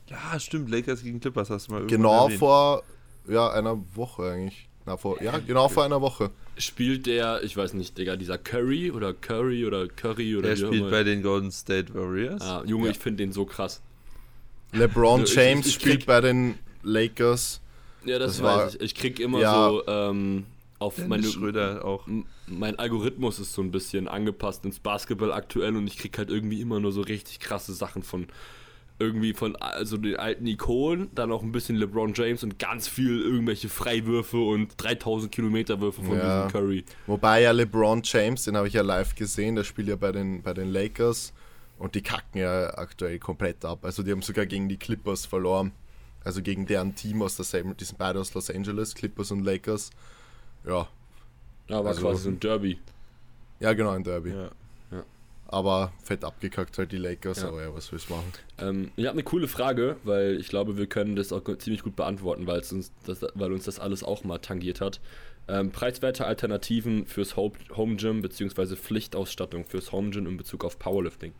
[0.09, 0.71] Ja, stimmt.
[0.71, 2.39] Lakers gegen Clippers hast du mal irgendwann Genau erwähnt.
[2.39, 2.83] vor
[3.29, 4.69] ja, einer Woche eigentlich.
[4.91, 6.31] Na, vor, ja, genau vor einer Woche.
[6.59, 10.59] Spielt der, ich weiß nicht, Digga, dieser Curry oder Curry oder Curry oder Er auch
[10.59, 10.91] spielt immer.
[10.91, 12.43] bei den Golden State Warriors.
[12.43, 12.91] Ah, Junge, Ja.
[12.91, 13.81] ich finde den so krass.
[14.73, 17.61] LeBron Ich- ich- James ich spielt krieg- bei den Lakers.
[18.05, 18.81] Ja, das, Das weiß war- ich.
[18.81, 19.69] Ich krieg immer Ja.
[19.69, 20.47] so ähm,
[20.81, 21.27] auf Dennis meine.
[21.29, 22.09] Schröder auch.
[22.49, 26.61] Mein Algorithmus ist so ein bisschen angepasst ins Basketball aktuell und ich krieg halt irgendwie
[26.61, 28.27] immer nur so richtig krasse Sachen von
[29.01, 33.21] irgendwie von also den alten Ikonen, dann auch ein bisschen LeBron James und ganz viel
[33.23, 36.47] irgendwelche Freiwürfe und 3000 Kilometer Würfe von Ja.
[36.47, 36.85] diesem Curry.
[37.07, 40.43] Wobei ja LeBron James, den habe ich ja live gesehen, der spielt ja bei den,
[40.43, 41.33] bei den Lakers
[41.79, 43.85] und die kacken ja aktuell komplett ab.
[43.85, 45.73] Also die haben sogar gegen die Clippers verloren.
[46.23, 49.91] Also gegen deren Team aus derselben, die sind beide aus Los Angeles, Clippers und Lakers.
[50.67, 50.87] Ja,
[51.69, 52.79] Ja, war Also- quasi so ein Derby.
[53.61, 54.31] ja genau, ein Derby.
[54.31, 54.51] Ja.
[55.53, 57.49] Aber fett abgekackt halt die Lakers, Ja.
[57.49, 58.33] aber ja, was willst du machen?
[58.59, 61.97] Ähm, ich habe eine coole Frage, weil ich glaube, wir können das auch ziemlich gut
[61.97, 65.01] beantworten, weil, es uns, das, weil uns das alles auch mal tangiert hat.
[65.49, 68.77] Ähm, preiswerte Alternativen fürs Ho- Home Gym bzw.
[68.77, 71.33] Pflichtausstattung fürs Home Gym in Bezug auf Powerlifting.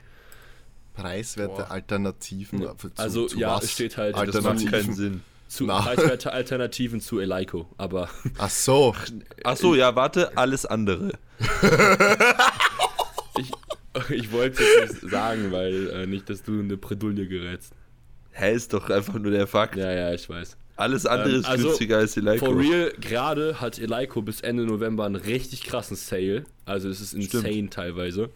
[0.95, 1.71] Preiswerte Boah.
[1.71, 2.63] Alternativen.
[2.63, 2.77] Ja.
[2.77, 3.63] Zu, Also, zu ja, was?
[3.65, 5.23] es steht halt, das Das macht keinen Sinn.
[5.47, 5.81] Zu, Na.
[5.83, 8.93] preiswerte Alternativen zu Eleiko, aber Ach so,
[9.45, 11.13] Ach so, ja, warte, alles andere.
[13.39, 13.51] ich,
[14.11, 17.73] ich wollte es nicht sagen, weil äh, nicht, dass du in eine Bredouille gerätst.
[18.33, 19.77] Hä, ist doch einfach nur der Fakt.
[19.77, 20.57] Ja, ja, ich weiß.
[20.77, 22.47] Alles andere Ähm, ist also, günstiger als die Leico.
[22.47, 26.45] For real, gerade hat Eleiko bis Ende November einen richtig krassen Sale.
[26.65, 27.75] Also es ist insane Stimmt.
[27.75, 28.31] teilweise.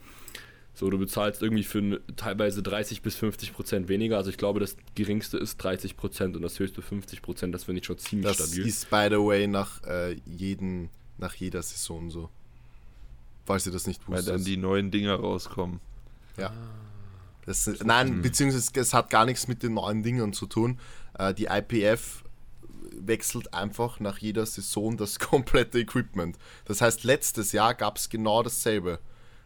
[0.74, 4.16] So, du bezahlst irgendwie für teilweise 30 bis 50 Prozent weniger.
[4.16, 7.54] Also ich glaube, das geringste ist 30 Prozent und das höchste 50 Prozent.
[7.54, 8.66] Das finde ich schon ziemlich Das stabil.
[8.66, 12.28] ist, by the way, nach, äh, jeden, nach jeder Saison so.
[13.46, 14.34] Falls ihr das nicht Weil wusstet.
[14.34, 15.80] dann die neuen Dinger rauskommen.
[16.36, 16.52] Ja.
[17.46, 20.78] Das, nein, beziehungsweise es hat gar nichts mit den neuen Dingen zu tun.
[21.18, 22.24] Äh, die IPF
[22.96, 26.38] wechselt einfach nach jeder Saison das komplette Equipment.
[26.64, 28.98] Das heißt, letztes Jahr gab es genau dasselbe.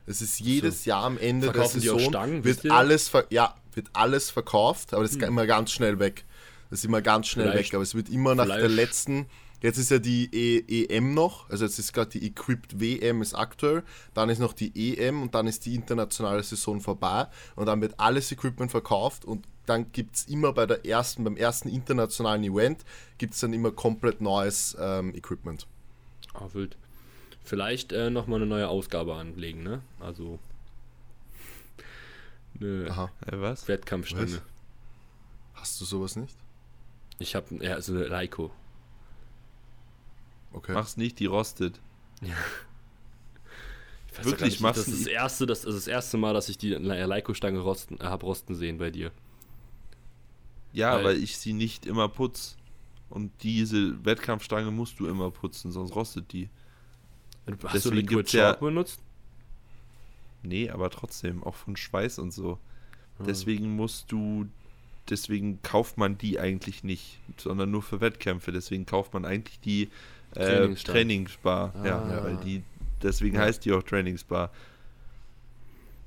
[0.06, 4.30] Es ist jedes Jahr am Ende Verkaufen der Saison Stangen, wird alles, ja, wird alles
[4.30, 6.24] verkauft, aber das ist immer ganz schnell weg.
[6.70, 9.26] Das ist immer ganz schnell Vielleicht- weg, aber es wird immer nach der vielleicht- letzten.
[9.60, 13.34] Jetzt ist ja die e EM noch, also jetzt ist gerade die Equipped WM ist
[13.34, 13.82] aktuell,
[14.14, 17.98] dann ist noch die EM und dann ist die internationale Saison vorbei und dann wird
[17.98, 22.84] alles Equipment verkauft und dann gibt es immer bei der ersten, beim ersten internationalen Event
[23.18, 25.66] gibt es dann immer komplett neues ähm, Equipment.
[26.34, 26.76] Ah, wild.
[27.44, 29.80] Vielleicht äh, nochmal eine neue Ausgabe anlegen, ne?
[30.00, 30.38] Also.
[32.60, 33.10] Eine Aha.
[33.24, 33.68] Hä, was?
[33.68, 34.32] Wettkampfstange.
[34.32, 34.42] Was?
[35.54, 36.36] Hast du sowas nicht?
[37.18, 38.50] Ich habe ja, also eine Leiko.
[40.58, 40.72] Okay.
[40.74, 41.80] Mach's nicht, die rostet.
[42.20, 42.30] Ich
[44.18, 46.16] weiß Wirklich, doch gar nicht, machst das du ist das erste, das ist das erste
[46.16, 49.12] Mal, dass ich die Le- Leiko-Stange rosten, äh, hab rosten sehen bei dir.
[50.72, 52.56] Ja, Weil- weil, ich sie nicht immer putz.
[53.10, 56.50] Und diese Wettkampfstange musst du immer putzen, sonst rostet die.
[57.46, 59.00] Hast du Deswegen Liquid gibt's ja- Chalk benutzt?
[60.42, 62.58] Nee, aber trotzdem, auch von Schweiß und so.
[63.18, 63.24] Ah.
[63.26, 64.46] Deswegen musst du,
[65.08, 68.52] deswegen kauft man die eigentlich nicht, sondern nur für Wettkämpfe.
[68.52, 69.88] Deswegen kauft man eigentlich die
[70.34, 70.98] äh, Trainingsstange.
[70.98, 71.74] Trainingsbar.
[71.84, 72.24] Ja, Ah.
[72.24, 72.62] weil die,
[73.02, 73.42] deswegen Ja.
[73.42, 74.50] heißt die auch Trainingsbar.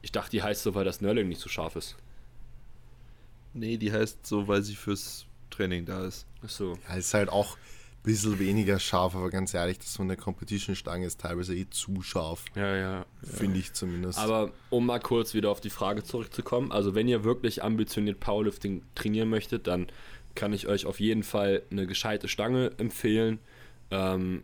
[0.01, 1.95] Ich dachte, die heißt so, weil das Knurling nicht so scharf ist.
[3.53, 6.25] Nee, die heißt so, weil sie fürs Training da ist.
[6.43, 6.77] Achso.
[6.87, 11.05] Ja, ist halt auch ein bisschen weniger scharf, aber ganz ehrlich, das von der Competition-Stange
[11.05, 12.45] ist teilweise eh zu scharf.
[12.55, 13.05] Ja, ja.
[13.21, 14.17] Finde ich zumindest.
[14.17, 18.81] Aber um mal kurz wieder auf die Frage zurückzukommen, also wenn ihr wirklich ambitioniert Powerlifting
[18.95, 19.87] trainieren möchtet, dann
[20.33, 23.39] kann ich euch auf jeden Fall eine gescheite Stange empfehlen.
[23.91, 24.43] Ähm,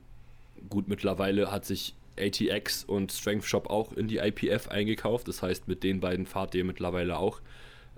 [0.69, 5.27] gut, mittlerweile hat sich ATX und Strength Shop auch in die IPF eingekauft.
[5.27, 7.41] Das heißt, mit den beiden fahrt ihr mittlerweile auch.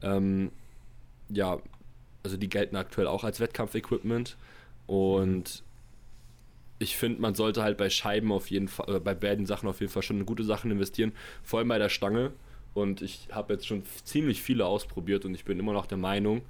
[0.02, 0.52] Ähm,
[1.30, 1.60] ja,
[2.24, 4.38] also die gelten aktuell auch als Wettkampfequipment.
[4.88, 5.64] Und
[6.80, 9.80] ich finde, man sollte halt bei Scheiben auf jeden Fall, äh, bei beiden Sachen auf
[9.82, 11.12] jeden Fall schon in gute Sachen investieren.
[11.44, 12.32] Vor allem bei der Stange.
[12.74, 16.42] Und ich habe jetzt schon ziemlich viele ausprobiert und ich bin immer noch der Meinung,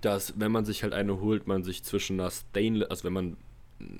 [0.00, 3.36] dass wenn man sich halt eine holt, man sich zwischen einer Stainless, also wenn man,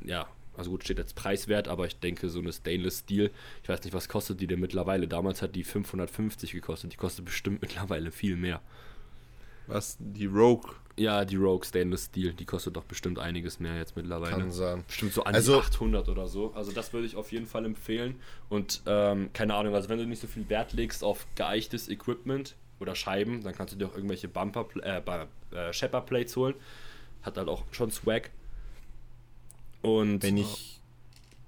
[0.05, 3.31] ja, also gut, steht jetzt preiswert, aber ich denke, so eine Stainless Steel,
[3.63, 5.07] ich weiß nicht, was kostet die denn mittlerweile?
[5.07, 8.61] Damals hat die 550 gekostet, die kostet bestimmt mittlerweile viel mehr.
[9.67, 9.97] Was?
[10.01, 10.71] Die Rogue.
[10.97, 14.33] Ja, die Rogue Stainless Steel, die kostet doch bestimmt einiges mehr jetzt mittlerweile.
[14.37, 14.83] Kann sein.
[14.89, 16.53] Bestimmt so an Also- die 800 oder so.
[16.55, 18.17] Also das würde ich auf jeden Fall empfehlen.
[18.49, 22.57] Und ähm, keine Ahnung, also wenn du nicht so viel Wert legst auf geeichtes Equipment
[22.81, 25.01] oder Scheiben, dann kannst du dir auch irgendwelche Bumper, äh,
[25.55, 26.55] äh, Shepper Plates holen.
[27.23, 28.31] Hat halt auch schon Swag.
[29.83, 30.81] Und Wenn ich.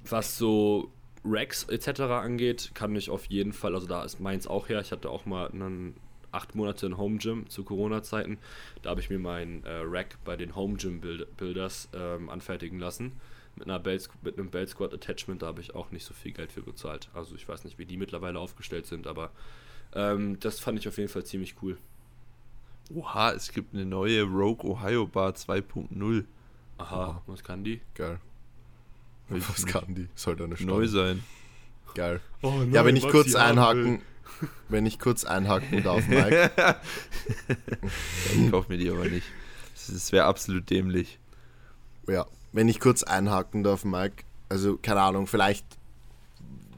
[0.05, 0.90] was so
[1.25, 2.01] Racks etc.
[2.03, 4.81] angeht, kann ich auf jeden Fall, also da ist meins auch her.
[4.81, 5.97] Ich hatte auch mal einen
[6.33, 8.38] acht Monate in Home Gym zu Corona-Zeiten.
[8.83, 12.79] Da habe ich mir mein äh, Rack bei den Home Gym Build Builders ähm, anfertigen
[12.79, 13.12] lassen.
[13.57, 16.33] Mit, einer Belt, mit einem Belt Squad Attachment, da habe ich auch nicht so viel
[16.33, 17.11] Geld für bezahlt.
[17.12, 19.33] Also ich weiß nicht, wie die mittlerweile aufgestellt sind, aber
[19.93, 21.77] ähm, das fand ich auf jeden Fall ziemlich cool.
[22.95, 26.25] Oha, es gibt eine neue Rogue Ohio Bar 2.0.
[26.81, 27.81] Aha, was kann die?
[27.95, 28.19] Geil.
[29.29, 30.09] Weiß Was ich kann die?
[30.14, 30.88] Sollte eine Neu Stange.
[30.88, 31.25] sein.
[31.95, 32.21] Geil.
[32.43, 34.01] Oh, Ja, wenn ich kurz einhaken,
[34.69, 36.51] wenn ich kurz einhaken darf, Mike.
[38.35, 39.27] Ich kauf mir die aber nicht.
[39.75, 41.19] Das, das wäre absolut dämlich.
[42.09, 44.25] Ja, wenn ich kurz einhaken darf, Mike.
[44.49, 45.64] Also, keine Ahnung, vielleicht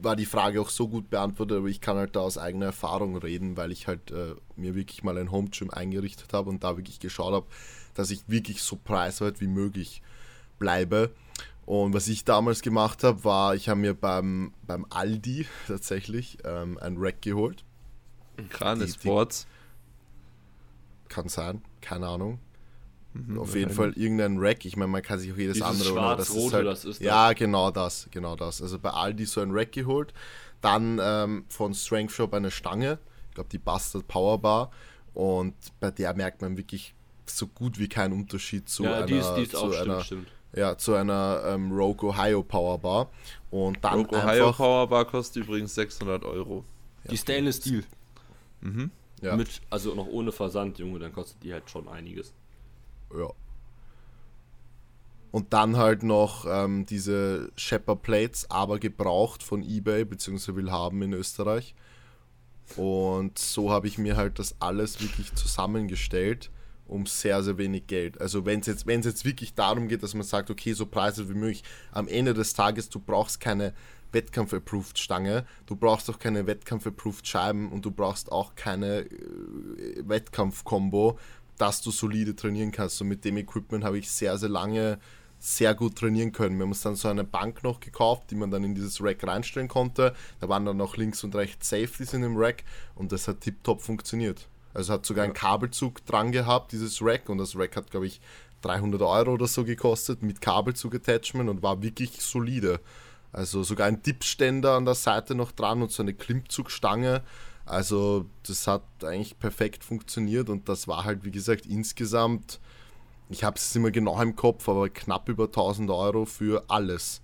[0.03, 3.17] war die Frage auch so gut beantwortet, aber ich kann halt da aus eigener Erfahrung
[3.17, 6.77] reden, weil ich halt äh, mir wirklich mal ein Home Gym eingerichtet habe und da
[6.77, 7.47] wirklich geschaut habe,
[7.93, 10.01] dass ich wirklich so preiswert wie möglich
[10.59, 11.11] bleibe.
[11.65, 16.77] Und was ich damals gemacht habe, war, ich habe mir beim, beim Aldi tatsächlich ähm,
[16.79, 17.63] ein Rack geholt.
[18.85, 19.47] Die- Sports.
[21.07, 22.39] Kann sein, keine Ahnung.
[23.13, 24.65] Mhm, Auf jeden Fall irgendein Rack.
[24.65, 26.99] Ich meine, man kann sich auch jedes Dieses andere holen, aber das halt, das ist
[26.99, 27.05] das.
[27.05, 28.61] Ja, genau das, genau das.
[28.61, 30.13] Also bei Aldi so ein Rack geholt.
[30.61, 32.97] Dann ähm, von Strength Shop eine Stange.
[33.29, 34.71] Ich glaube, die Bastard Power Bar.
[35.13, 36.95] Und bei der merkt man wirklich
[37.25, 40.01] so gut wie keinen Unterschied zu ja, einer, die ist, die ist zu auch einer,
[40.01, 40.27] stimmt, stimmt.
[40.55, 43.09] Ja, zu einer ähm, Rogue Ohio Power Bar.
[43.51, 44.51] Und dann Rogue Ohio.
[44.51, 46.63] Power Bar kostet übrigens 600 Euro.
[47.09, 47.83] Die Stainless Steel.
[48.61, 48.89] Mhm.
[49.21, 49.35] Ja.
[49.35, 52.33] Mit, also noch ohne Versand, Junge, dann kostet die halt schon einiges.
[53.17, 53.29] Ja.
[55.31, 61.01] Und dann halt noch ähm, diese Shepard Plates, aber gebraucht von eBay, beziehungsweise will haben
[61.01, 61.73] in Österreich.
[62.75, 66.51] Und so habe ich mir halt das alles wirklich zusammengestellt
[66.85, 68.19] um sehr, sehr wenig Geld.
[68.21, 71.29] Also wenn es jetzt, wenn's jetzt wirklich darum geht, dass man sagt, okay, so preiswert
[71.29, 73.73] wie möglich, am Ende des Tages, du brauchst keine
[74.11, 81.17] Wettkampf-approved Stange, du brauchst auch keine Wettkampf-approved Scheiben und du brauchst auch keine äh, Wettkampf-Kombo,
[81.63, 82.99] dass du solide trainieren kannst.
[83.01, 84.99] Und mit dem Equipment habe ich sehr, sehr lange
[85.39, 86.57] sehr gut trainieren können.
[86.57, 89.25] Wir haben uns dann so eine Bank noch gekauft, die man dann in dieses Rack
[89.25, 90.13] reinstellen konnte.
[90.41, 93.81] Da waren dann noch links und rechts Safeties in dem Rack und das hat tiptop
[93.81, 94.49] funktioniert.
[94.73, 98.19] Also hat sogar einen Kabelzug dran gehabt, dieses Rack und das Rack hat, glaube ich,
[98.61, 102.81] 300 Euro oder so gekostet mit Kabelzug-Attachment und war wirklich solide.
[103.31, 107.21] Also sogar ein Dipständer an der Seite noch dran und so eine Klimmzugstange.
[107.65, 112.59] Also das hat eigentlich perfekt funktioniert und das war halt, wie gesagt, insgesamt,
[113.29, 117.21] ich habe es immer genau im Kopf, aber knapp über 1000 Euro für alles.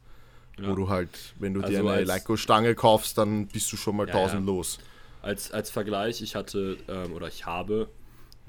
[0.58, 0.70] Ja.
[0.70, 1.10] Wo du halt,
[1.40, 4.46] wenn du Also dir eine Leico-Stange kaufst, dann bist du schon mal Ja, 1000 ja.
[4.46, 4.80] los.
[5.22, 7.90] Als, als Vergleich, ich hatte ähm, oder ich habe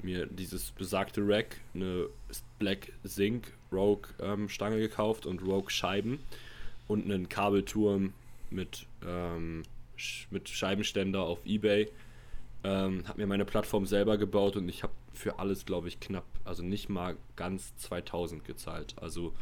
[0.01, 2.07] mir dieses besagte Rack, eine
[2.59, 6.19] Black Zinc Rogue ähm, Stange gekauft und Rogue Scheiben
[6.87, 8.13] und einen Kabelturm
[8.49, 9.63] mit, ähm,
[10.29, 11.89] mit Scheibenständer auf Ebay.
[12.63, 16.25] Ähm, habe mir meine Plattform selber gebaut und ich habe für alles, glaube ich, knapp,
[16.43, 18.95] also nicht mal ganz 2000 gezahlt.
[19.01, 19.33] Also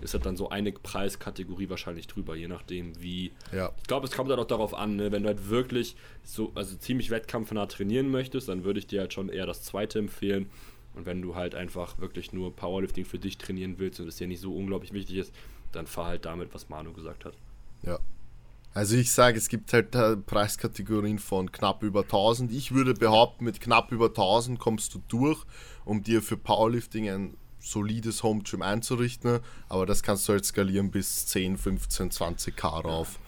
[0.00, 3.72] ist halt dann so eine Preiskategorie wahrscheinlich drüber, je nachdem, wie Ja.
[3.78, 5.10] ich glaube, es kommt halt auch darauf an, ne?
[5.10, 9.12] wenn du halt wirklich so, also ziemlich wettkampfnah trainieren möchtest, dann würde ich dir halt
[9.12, 10.50] schon eher das zweite empfehlen.
[10.94, 14.26] Und wenn du halt einfach wirklich nur Powerlifting für dich trainieren willst und es dir
[14.28, 15.34] nicht so unglaublich wichtig ist,
[15.72, 17.34] dann fahr halt damit, was Manu gesagt hat.
[17.82, 17.98] Ja.
[18.74, 22.52] Also ich sage, es gibt halt äh, Preiskategorien von knapp über 1000.
[22.52, 25.42] Ich würde behaupten, mit knapp über 1000 kommst du durch,
[25.84, 29.40] um dir für Powerlifting ein solides Home Gym einzurichten.
[29.68, 33.18] Aber das kannst du halt skalieren bis 10, 15, 20 K rauf.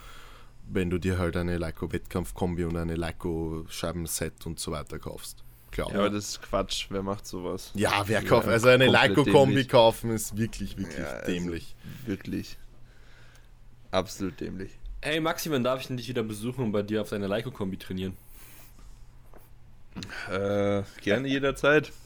[0.69, 5.43] Wenn du dir halt eine Leico Wettkampfkombi und eine Leico Scheibenset und so weiter kaufst.
[5.73, 5.91] Klar.
[5.91, 6.87] Ja, aber das ist Quatsch.
[6.91, 7.73] Wer macht sowas?
[7.75, 8.49] Ja, wer kauft?
[8.49, 11.77] Also eine Leico-Kombi kaufen ist wirklich, wirklich Ja, also dämlich.
[12.07, 12.57] Wirklich.
[13.91, 14.71] Absolut dämlich.
[15.03, 17.77] Hey Maxi, wann darf ich denn dich wieder besuchen und bei dir auf deiner Leico-Kombi
[17.79, 18.17] trainieren?
[20.31, 21.93] Äh, gerne jederzeit.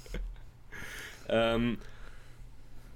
[1.26, 1.78] Ähm,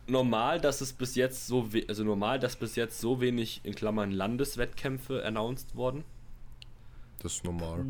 [0.07, 3.75] normal, dass es bis jetzt so, we also normal, dass bis jetzt so wenig in
[3.75, 6.05] Klammern Landeswettkämpfe announced wurden.
[7.21, 7.87] Das ist normal.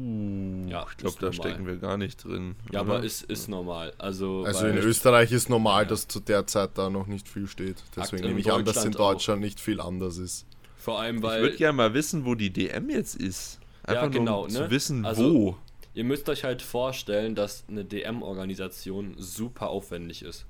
[0.68, 1.32] Ja, Ich glaube, da normal.
[1.34, 2.54] stecken wir gar nicht drin.
[2.70, 2.94] Ja, oder?
[2.94, 3.92] aber ist, ist normal.
[3.98, 5.88] Also, Also in Österreich ist normal, Ja.
[5.88, 7.82] dass zu der Zeit da noch nicht viel steht.
[7.96, 9.12] Deswegen nehme ich an, dass in Deutschland auch.
[9.12, 10.46] Deutschland nicht viel anders ist.
[10.88, 13.60] Vor allem, ich weil würde gerne mal wissen, wo die DM jetzt ist.
[13.86, 14.58] Ja, Einfach genau, nur, um ne?
[14.64, 15.56] zu wissen, Also- wo.
[15.94, 20.46] Ihr müsst euch halt vorstellen, dass eine DM-Organisation super aufwendig ist.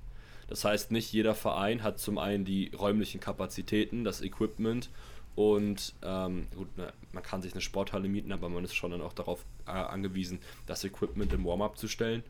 [0.49, 4.91] Das heißt, nicht jeder Verein hat zum einen die räumlichen Kapazitäten, das Equipment
[5.37, 9.01] und ähm, gut, ne, man kann sich eine Sporthalle mieten, aber man ist schon dann
[9.03, 12.25] auch darauf äh, angewiesen, das Equipment im Warm-up zu stellen.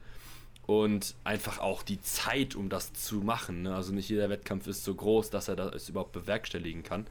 [0.66, 3.62] Und einfach auch die Zeit, um das zu machen.
[3.62, 3.74] Ne?
[3.74, 7.06] Also nicht jeder Wettkampf ist so groß, dass er das überhaupt bewerkstelligen kann.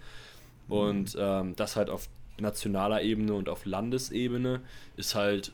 [0.67, 2.09] Und ähm, das halt auf
[2.39, 4.61] nationaler Ebene und auf Landesebene
[4.95, 5.51] ist halt,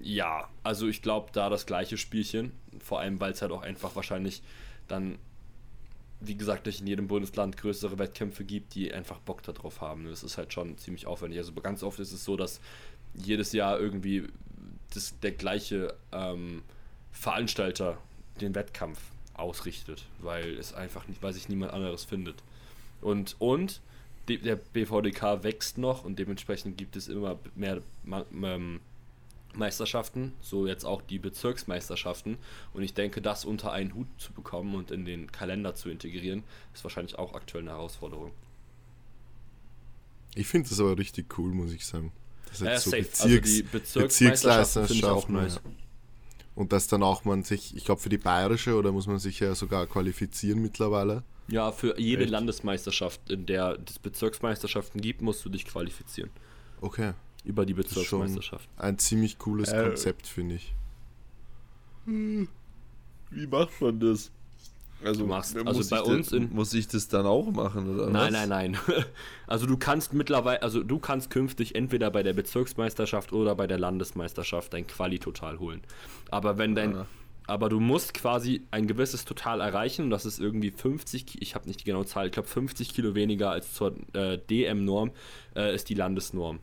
[0.00, 2.52] ja, also ich glaube, da das gleiche Spielchen.
[2.78, 4.42] Vor allem, weil es halt auch einfach wahrscheinlich
[4.88, 5.18] dann,
[6.20, 10.06] wie gesagt, nicht in jedem Bundesland größere Wettkämpfe gibt, die einfach Bock darauf haben.
[10.06, 11.38] Das ist halt schon ziemlich aufwendig.
[11.38, 12.60] Also ganz oft ist es so, dass
[13.14, 14.28] jedes Jahr irgendwie
[14.94, 16.62] das, der gleiche ähm,
[17.10, 17.98] Veranstalter
[18.40, 18.98] den Wettkampf
[19.34, 22.36] ausrichtet, weil es einfach nicht, weil sich niemand anderes findet.
[23.00, 23.80] Und, und
[24.28, 28.80] der BVDK wächst noch und dementsprechend gibt es immer mehr ähm,
[29.54, 32.38] Meisterschaften, so jetzt auch die Bezirksmeisterschaften.
[32.72, 36.44] Und ich denke, das unter einen Hut zu bekommen und in den Kalender zu integrieren,
[36.72, 38.32] ist wahrscheinlich auch aktuell eine Herausforderung.
[40.34, 42.12] Ich finde das aber richtig cool, muss ich sagen.
[42.46, 43.02] Das ist Ja, so safe.
[43.02, 45.56] Bezirks, also die Bezirksmeisterschaften finde ich auch nice.
[45.56, 45.70] ja.
[46.54, 49.40] Und dass dann auch man sich, ich glaube für die bayerische oder muss man sich
[49.40, 51.22] ja sogar qualifizieren mittlerweile.
[51.48, 52.30] Ja, für jede Echt?
[52.30, 56.30] Landesmeisterschaft, in der es Bezirksmeisterschaften gibt, musst du dich qualifizieren.
[56.80, 57.12] Okay.
[57.44, 58.68] Über die Das ist schon Bezirksmeisterschaft.
[58.76, 59.82] ein ziemlich cooles Äh.
[59.82, 60.74] Konzept, finde ich.
[62.06, 64.30] Wie macht man das?
[65.04, 68.32] Also, Du machst- also bei uns in- muss ich das dann auch machen oder Nein,
[68.32, 68.46] was?
[68.48, 68.78] nein, nein.
[69.46, 73.78] Also du kannst mittlerweile, also du kannst künftig entweder bei der Bezirksmeisterschaft oder bei der
[73.78, 75.82] Landesmeisterschaft dein Quali-Total holen.
[76.30, 77.06] Aber wenn dein, Ah.
[77.46, 81.54] aber du musst quasi ein gewisses Total erreichen und das ist irgendwie 50, Ki- ich
[81.54, 85.10] habe nicht die genaue Zahl, ich glaube 50 Kilo weniger als zur äh, DM-Norm
[85.56, 86.60] äh, ist die Landesnorm.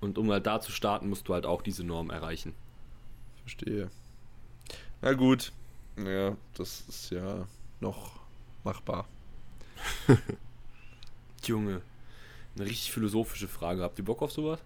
[0.00, 2.52] Und um halt da zu starten, musst du halt auch diese Norm erreichen.
[3.40, 3.90] Verstehe.
[5.02, 5.52] Na gut.
[5.98, 7.46] Ja, das ist ja
[7.80, 8.20] noch
[8.64, 9.06] machbar.
[11.44, 11.82] Junge,
[12.56, 13.82] eine richtig philosophische Frage.
[13.82, 14.60] Habt ihr Bock auf sowas?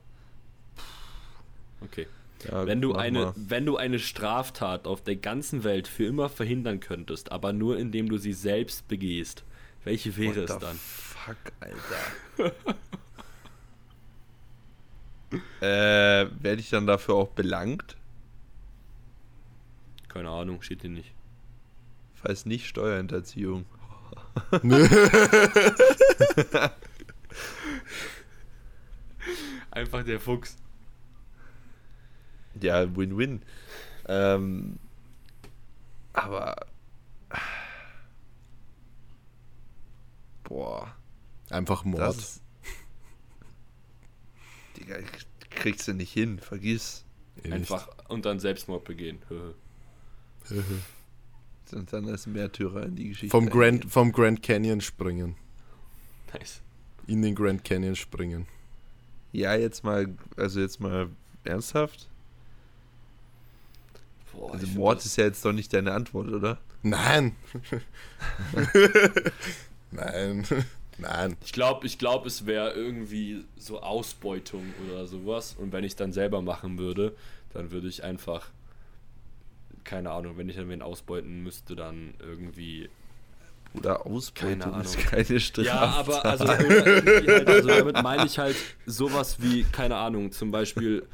[1.80, 2.06] Okay.
[2.44, 3.32] Ja, Wenn du, eine, mal.
[3.34, 8.10] wenn du eine Straftat auf der ganzen Welt für immer verhindern könntest, aber nur indem
[8.10, 9.42] du sie selbst begehst,
[9.84, 10.76] welche wäre What es the dann?
[10.76, 12.54] Fuck, Alter.
[16.26, 17.96] äh, werde ich dann dafür auch belangt?
[20.16, 21.12] Keine Ahnung, steht hier nicht.
[22.14, 23.66] Falls nicht Steuerhinterziehung.
[29.70, 30.56] Einfach der Fuchs.
[32.58, 33.42] Ja, Win-Win.
[34.08, 34.78] Ähm,
[36.14, 36.56] aber.
[40.44, 40.96] Boah.
[41.50, 42.00] Einfach Mord.
[42.00, 42.40] Das
[44.78, 44.96] Digga,
[45.50, 47.04] kriegst du nicht hin, vergiss.
[47.44, 49.20] Einfach und dann Selbstmord begehen.
[50.50, 50.82] Und
[51.92, 53.30] dann als Märtyrer in die Geschichte.
[53.30, 53.90] vom, Grand, eingehen.
[53.90, 55.36] vom Grand Canyon springen.
[56.32, 56.60] nice.
[57.06, 58.46] In den Grand Canyon springen.
[59.32, 61.08] Ja, jetzt mal, also jetzt mal
[61.44, 62.08] ernsthaft.
[64.32, 66.58] Boah, Also Mord ist ja jetzt doch nicht deine Antwort, oder?
[66.82, 67.34] Nein.
[69.90, 70.44] Nein.
[70.98, 71.36] Nein.
[71.44, 75.54] Ich glaube, ich glaub, es wäre irgendwie so Ausbeutung oder sowas.
[75.58, 77.14] Und wenn ich dann selber machen würde,
[77.52, 78.50] dann würde ich einfach,
[79.86, 82.90] keine Ahnung, wenn ich dann wen ausbeuten müsste, dann irgendwie.
[83.74, 85.10] Oder Ausbeutung Keine ist Ahnung.
[85.10, 85.64] keine Straftat.
[85.66, 88.56] Ja, aber also, halt, also damit meine ich halt
[88.86, 91.04] sowas wie, keine Ahnung, zum Beispiel.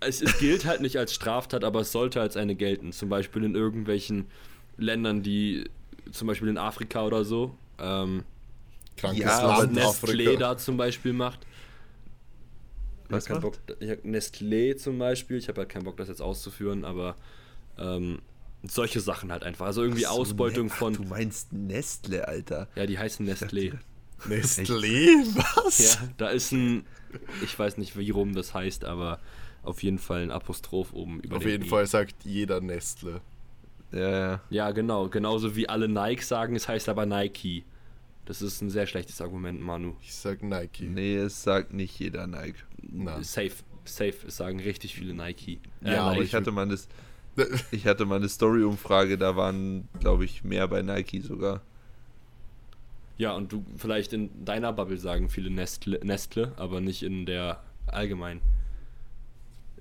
[0.00, 2.92] Es, es gilt halt nicht als Straftat, aber es sollte als eine gelten.
[2.92, 4.26] Zum Beispiel in irgendwelchen
[4.76, 5.64] Ländern, die,
[6.10, 8.24] zum Beispiel in Afrika oder so, ähm,
[8.96, 10.36] Krankes Ja, Land, Nestlé Afrika.
[10.38, 11.40] da zum Beispiel macht.
[13.12, 13.66] Ich Was keinen macht?
[13.66, 17.16] Bock, ich hab Nestlé zum Beispiel, ich habe halt keinen Bock, das jetzt auszuführen, aber
[17.78, 18.20] ähm,
[18.64, 19.66] solche Sachen halt einfach.
[19.66, 20.92] Also irgendwie so, Ausbeutung Ne- Ach, von.
[20.94, 22.68] du meinst Nestle, Alter.
[22.76, 23.72] Ja, die heißen Nestlé.
[24.28, 25.08] Nestlé?
[25.34, 25.78] Was?
[26.00, 26.86] Ja, da ist ein.
[27.44, 29.18] Ich weiß nicht, wie rum das heißt, aber
[29.62, 31.68] auf jeden Fall ein Apostroph oben über Auf jeden I.
[31.68, 33.20] Fall sagt jeder Nestle.
[33.92, 34.40] Ja, ja.
[34.50, 35.08] Ja, genau.
[35.08, 37.64] Genauso wie alle Nike sagen, es heißt aber Nike.
[38.32, 39.94] Das ist ein sehr schlechtes Argument, Manu.
[40.00, 40.84] Ich sag Nike.
[40.84, 42.64] Nee, es sagt nicht jeder Nike.
[42.80, 43.22] Nein.
[43.22, 43.52] Safe,
[43.84, 44.14] safe.
[44.26, 45.60] Es sagen richtig viele Nike.
[45.84, 46.24] Äh, Ja, aber Nike.
[46.24, 46.78] ich hatte mal eine,
[47.72, 51.60] ich hatte mal eine Story-Umfrage, da waren, glaube ich, mehr bei Nike sogar.
[53.18, 57.62] Ja, und du vielleicht in deiner Bubble sagen viele Nestle, Nestle aber nicht in der
[57.86, 58.40] allgemeinen.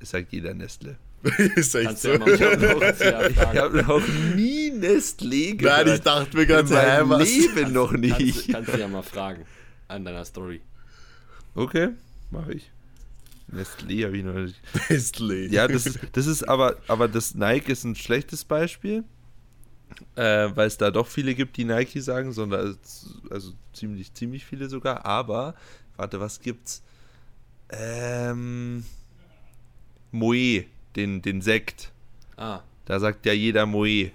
[0.02, 0.98] Es sagt jeder Nestle.
[1.56, 2.10] ist echt Kannst so.
[2.14, 2.26] ja
[3.30, 4.02] Ich habe noch
[4.36, 5.86] nie Nestlé gehört.
[5.86, 7.30] Nein, ich dachte mir ganz was.
[7.30, 8.52] Leben noch Kannst, nicht.
[8.52, 9.46] kannst du ja mal fragen
[9.88, 10.62] an deiner Story.
[11.54, 11.90] Okay,
[12.32, 12.72] mache ich.
[13.52, 14.56] Nestlé habe ich noch nicht.
[14.90, 15.50] Nestlé.
[15.50, 19.04] Ja, das, das ist aber, aber das Nike ist ein schlechtes Beispiel,
[20.16, 22.78] äh, weil es da doch viele gibt, die Nike sagen, sondern
[23.30, 25.06] also ziemlich, ziemlich viele sogar.
[25.06, 25.56] Aber,
[25.98, 26.82] warte, was gibt's?
[27.70, 28.86] Ähm,
[30.12, 30.66] Moe,
[30.96, 31.92] den, den Sekt.
[32.38, 34.12] Ah, Da sagt ja jeder Moe.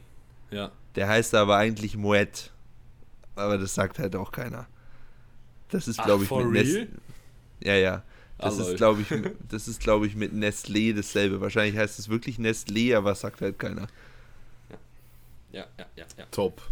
[0.50, 0.70] ja.
[0.96, 2.50] Der heißt aber eigentlich Moet.
[3.34, 4.66] Aber das sagt halt auch keiner.
[5.68, 6.86] Das ist, glaube ich, for mit real?
[6.86, 6.88] Nest
[7.60, 8.02] Ja, ja.
[8.38, 9.08] Das Ah, ist, glaube ich,
[9.48, 11.40] das ist, glaube ich, mit Nestlé dasselbe.
[11.40, 13.88] Wahrscheinlich heißt es wirklich Nestlé, aber es sagt halt keiner.
[15.52, 16.26] Ja, ja, ja, ja.
[16.30, 16.62] Top.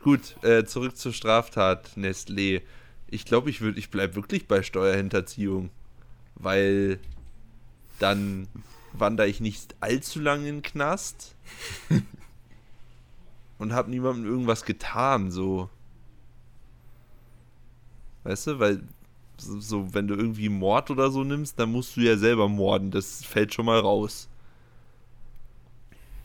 [0.00, 2.62] Gut, äh, zurück zur Straftat Nestlé.
[3.08, 5.70] Ich glaube, ich würde, ich bleibe wirklich bei Steuerhinterziehung,
[6.36, 6.98] weil
[7.98, 8.48] dann
[8.92, 11.34] wandere ich nicht allzu lange in den Knast
[13.58, 15.68] und habe niemandem irgendwas getan, so.
[18.24, 18.82] Weißt du, weil
[19.38, 23.24] so, wenn du irgendwie Mord oder so nimmst, dann musst du ja selber morden, das
[23.24, 24.28] fällt schon mal raus.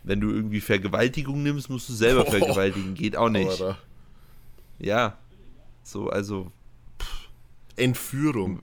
[0.03, 2.31] Wenn du irgendwie Vergewaltigung nimmst, musst du selber Oh.
[2.31, 3.61] vergewaltigen, geht auch nicht.
[3.61, 3.77] Aber
[4.79, 5.17] Ja.
[5.83, 6.51] So, also.
[7.75, 8.61] Entführung.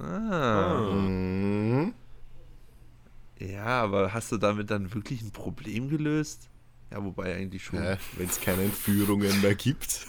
[0.00, 0.90] Ah.
[0.92, 1.94] Mhm.
[3.38, 6.48] Ja, aber hast du damit dann wirklich ein Problem gelöst?
[6.90, 7.82] Ja, wobei eigentlich schon.
[7.82, 10.06] Ja, Wenn es keine Entführungen mehr gibt.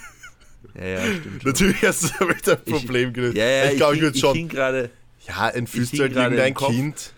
[0.75, 1.41] Ja, ja, stimmt.
[1.43, 1.51] Schon.
[1.51, 3.35] Natürlich hast du damit ein Problem gelöst.
[3.37, 4.35] Ja, ja, ich glaube, ich hing- würde schon.
[4.35, 4.89] hing gerade.
[5.27, 6.53] Ja, entführst ich du halt irgendein.
[6.55, 7.13] Kind.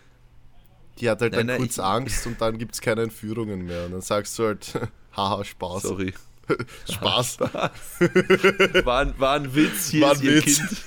[0.98, 3.64] Die hat halt Nein, dann nein, kurz ich- Angst und dann gibt es keine Entführungen
[3.66, 3.86] mehr.
[3.86, 4.72] Und dann sagst du halt,
[5.16, 5.82] haha, Spaß.
[5.82, 6.12] Sorry.
[6.92, 7.40] Spaß.
[8.84, 10.82] War, ein- war ein Witz, hier War ein ihr Witz.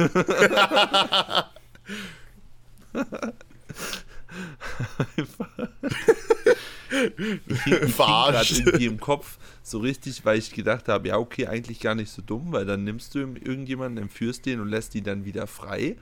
[7.63, 7.85] Kind.
[7.85, 8.59] ich Verarscht.
[8.59, 12.21] irgendwie im Kopf so richtig, weil ich gedacht habe, ja, okay, eigentlich gar nicht so
[12.21, 15.95] dumm, weil dann nimmst du irgendjemanden, entführst den und lässt ihn dann wieder frei.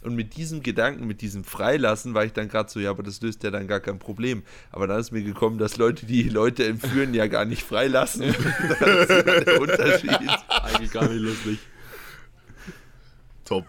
[0.00, 3.20] Und mit diesem Gedanken, mit diesem Freilassen, war ich dann gerade so, ja, aber das
[3.20, 4.44] löst ja dann gar kein Problem.
[4.70, 8.22] Aber dann ist mir gekommen, dass Leute, die Leute entführen, ja gar nicht freilassen.
[8.80, 10.10] das ist ja der Unterschied.
[10.48, 11.58] Eigentlich gar nicht lustig.
[13.44, 13.66] Top.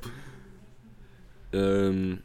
[1.54, 2.20] Ähm,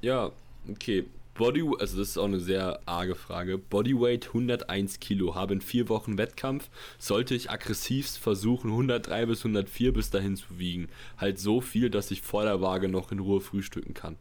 [0.00, 0.30] ja,
[0.68, 1.04] okay.
[1.34, 3.58] Body, also das ist auch eine sehr arge Frage.
[3.58, 6.70] Bodyweight 101 Kilo, habe in vier Wochen Wettkampf.
[6.98, 10.88] Sollte ich aggressivst versuchen, 103 bis 104 bis dahin zu wiegen.
[11.18, 14.16] Halt so viel, dass ich vor der Waage noch in Ruhe frühstücken kann.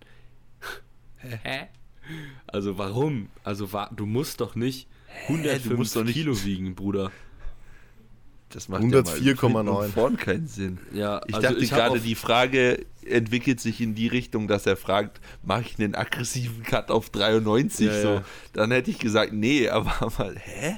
[1.17, 1.67] Hä?
[2.47, 3.29] Also warum?
[3.45, 4.87] Also wa du musst doch nicht
[5.29, 7.11] 105 musst doch nicht- Kilo wiegen, Bruder.
[8.55, 9.41] Das macht ja mal 104,9.
[9.41, 10.77] hinten und vorn keinen Sinn.
[10.93, 14.77] Ja, Ich also dachte ich gerade, die Frage entwickelt sich in die Richtung, dass er
[14.77, 17.87] fragt, mache ich einen aggressiven Cut auf 93?
[17.87, 18.07] Ja, so.
[18.07, 18.23] ja.
[18.53, 20.77] Dann hätte ich gesagt, nee, aber, aber hä?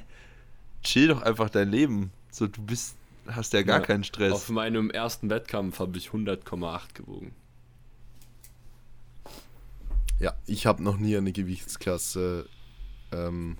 [0.81, 2.09] Chill doch einfach dein Leben.
[2.31, 2.95] So, du bist,
[3.27, 4.33] hast ja gar Ja, keinen Stress.
[4.33, 7.31] Auf meinem ersten Wettkampf habe ich 100,8 gewogen.
[10.19, 12.49] Ja, ich habe noch nie eine Gewichtsklasse
[13.11, 13.55] ähm,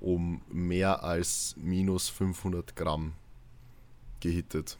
[0.00, 3.12] um mehr als minus 500 Gramm
[4.20, 4.76] gehittet.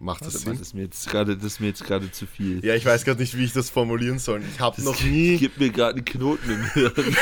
[0.00, 0.52] Macht das mal, Sinn?
[0.52, 2.64] das ist mir jetzt gerade, das ist mir jetzt gerade zu viel.
[2.64, 4.42] Ja, ich weiß gerade nicht, wie ich das formulieren soll.
[4.54, 5.36] Ich habe noch nie.
[5.38, 6.92] gibt mir gerade einen Knoten im Hirn.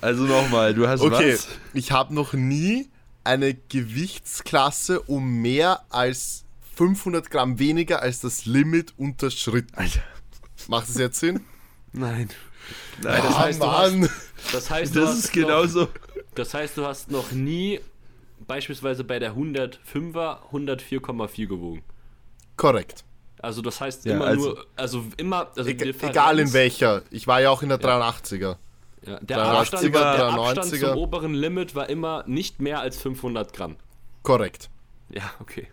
[0.00, 1.48] also nochmal, du hast Okay, was?
[1.74, 2.88] ich habe noch nie
[3.24, 6.44] eine Gewichtsklasse um mehr als
[6.76, 9.74] 500 Gramm weniger als das Limit unterschritten.
[9.74, 10.00] Alter.
[10.68, 11.40] Macht das jetzt Sinn?
[11.92, 12.28] Nein.
[13.02, 14.10] Nein, das Ah, heißt, du Mann.
[14.52, 15.80] Das heißt, du das hast ist genauso.
[15.82, 15.88] Noch,
[16.34, 17.80] das heißt, du hast noch nie
[18.46, 21.82] beispielsweise bei der 105er 104,4 gewogen.
[22.56, 23.04] Korrekt.
[23.42, 27.02] Also das heißt Ja, immer also- nur, also immer, also Differenz- egal in welcher.
[27.10, 28.56] Ich war ja auch in der 83er.
[29.06, 30.88] Ja, der 83er, Abstand, der Abstand 93er.
[30.94, 33.76] zum oberen Limit war immer nicht mehr als 500 Gramm.
[34.22, 34.70] Korrekt.
[35.10, 35.68] Ja, okay.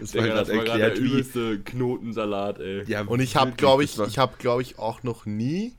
[0.00, 2.82] Das Digga, war gerade der übelste Knotensalat, ey.
[2.88, 5.74] Ja, Und ich habe, glaube ich, ich habe, glaube ich, auch noch nie.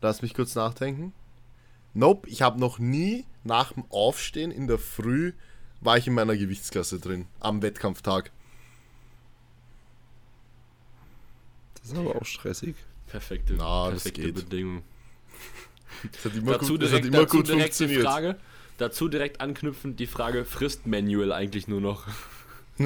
[0.00, 1.12] Lass mich kurz nachdenken.
[1.94, 5.32] Nope, ich habe noch nie nach dem Aufstehen in der Früh
[5.80, 8.30] war ich in meiner Gewichtsklasse drin am Wettkampftag.
[11.80, 12.76] Das ist aber auch stressig.
[13.08, 14.32] Perfekte, Na, das perfekte.
[14.32, 14.82] Bedingung.
[16.12, 18.02] Das hat immer Dazu gut, direkt, immer dazu gut direkt die funktioniert.
[18.06, 18.36] Frage,
[18.78, 22.06] dazu direkt anknüpfend die Frage, frisst Manuel eigentlich nur noch?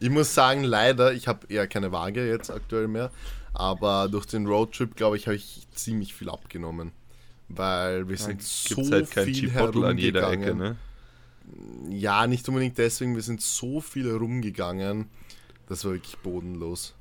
[0.00, 3.10] Ich muss sagen, leider, ich habe eher keine Waage jetzt aktuell mehr,
[3.52, 6.92] aber durch den Roadtrip, glaube ich, habe ich ziemlich viel abgenommen.
[7.48, 10.60] Weil wir sind so halt kein viel Chipotle an jeder herumgegangen.
[10.60, 10.76] Ecke, ne?
[11.88, 15.08] Ja, nicht unbedingt deswegen, wir sind so viel herumgegangen,
[15.66, 16.94] das war wirklich bodenlos.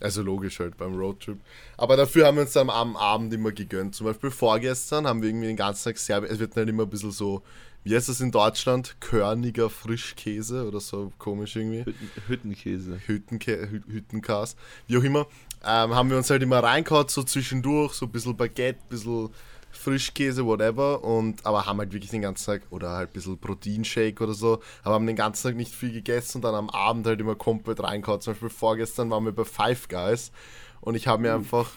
[0.00, 1.38] Also logisch halt beim Roadtrip.
[1.76, 3.94] Aber dafür haben wir uns dann am Abend immer gegönnt.
[3.94, 6.90] Zum Beispiel vorgestern haben wir irgendwie den ganzen Tag sehr, es wird halt immer ein
[6.90, 7.42] bisschen so,
[7.84, 8.96] wie heißt das in Deutschland?
[9.00, 11.84] Körniger Frischkäse oder so komisch irgendwie.
[11.84, 12.98] Hütten, Hüttenkäse.
[13.06, 14.56] Hüttenkä Hü Hüttenkas,
[14.88, 15.26] wie auch immer,
[15.66, 19.30] ähm, haben wir uns halt immer reingehauen, so zwischendurch, so ein bisschen Baguette, ein bisschen
[19.70, 24.22] Frischkäse, whatever, und, aber haben halt wirklich den ganzen Tag, oder halt ein bisschen Proteinshake
[24.22, 27.20] oder so, aber haben den ganzen Tag nicht viel gegessen und dann am Abend halt
[27.20, 28.20] immer komplett reingehauen.
[28.20, 30.30] Zum Beispiel vorgestern waren wir bei Five Guys
[30.80, 31.70] und ich habe mir einfach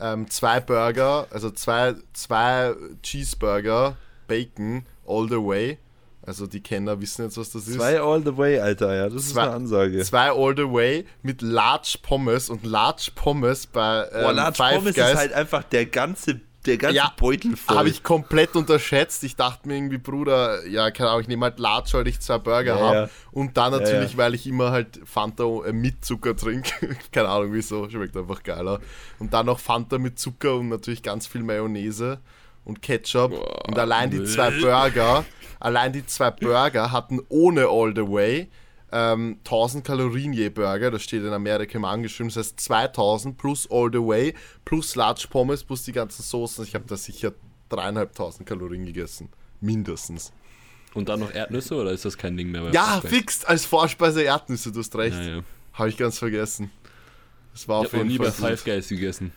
[0.00, 3.96] ähm, zwei Burger, also zwei, zwei Cheeseburger,
[4.28, 5.78] Bacon, all the way,
[6.22, 7.76] also die Kenner wissen jetzt, was das ist.
[7.76, 10.02] Zwei all the way, Alter, ja, das ist Zwei- eine Ansage.
[10.04, 14.74] Zwei All the Way mit Large Pommes und Large Pommes bei ähm, Boah, Large Five
[14.76, 15.10] Pommes Guys.
[15.10, 17.74] ist halt einfach der ganze, der ganze Ja, Beutel voll.
[17.76, 19.24] Habe ich komplett unterschätzt.
[19.24, 22.36] Ich dachte mir irgendwie, Bruder, ja, keine Ahnung, ich nehme halt Large, weil ich zwei
[22.36, 22.96] Burger Ja, habe.
[22.96, 23.08] ja.
[23.32, 26.70] Und dann natürlich, weil ich immer halt Fanta äh, mit Zucker trinke.
[27.12, 28.78] keine Ahnung wieso, schmeckt einfach geiler.
[29.18, 32.18] Und dann noch Fanta mit Zucker und natürlich ganz viel Mayonnaise
[32.64, 33.30] und Ketchup.
[33.30, 35.24] Boah, und allein die zwei Burger,
[35.58, 38.48] allein die zwei Burger hatten ohne All the Way
[38.92, 43.70] ähm, 1000 Kalorien je Burger, das steht in Amerika immer angeschrieben, das heißt 2000 plus
[43.70, 44.34] All the Way,
[44.64, 46.64] plus Large Pommes, plus die ganzen Soßen.
[46.64, 47.32] Ich habe da sicher
[47.68, 49.28] dreieinhalbtausend Kalorien gegessen.
[49.60, 50.32] Mindestens.
[50.94, 52.68] Und dann noch Erdnüsse oder ist das kein Ding mehr?
[52.72, 55.16] Ja, fix als Vorspeise Erdnüsse, du hast recht.
[55.16, 55.42] Ja, ja.
[55.74, 56.72] Habe ich ganz vergessen.
[57.52, 58.56] Das war Ich auf habe jeden nie bei Fall.
[58.56, 59.32] Five Guys gegessen.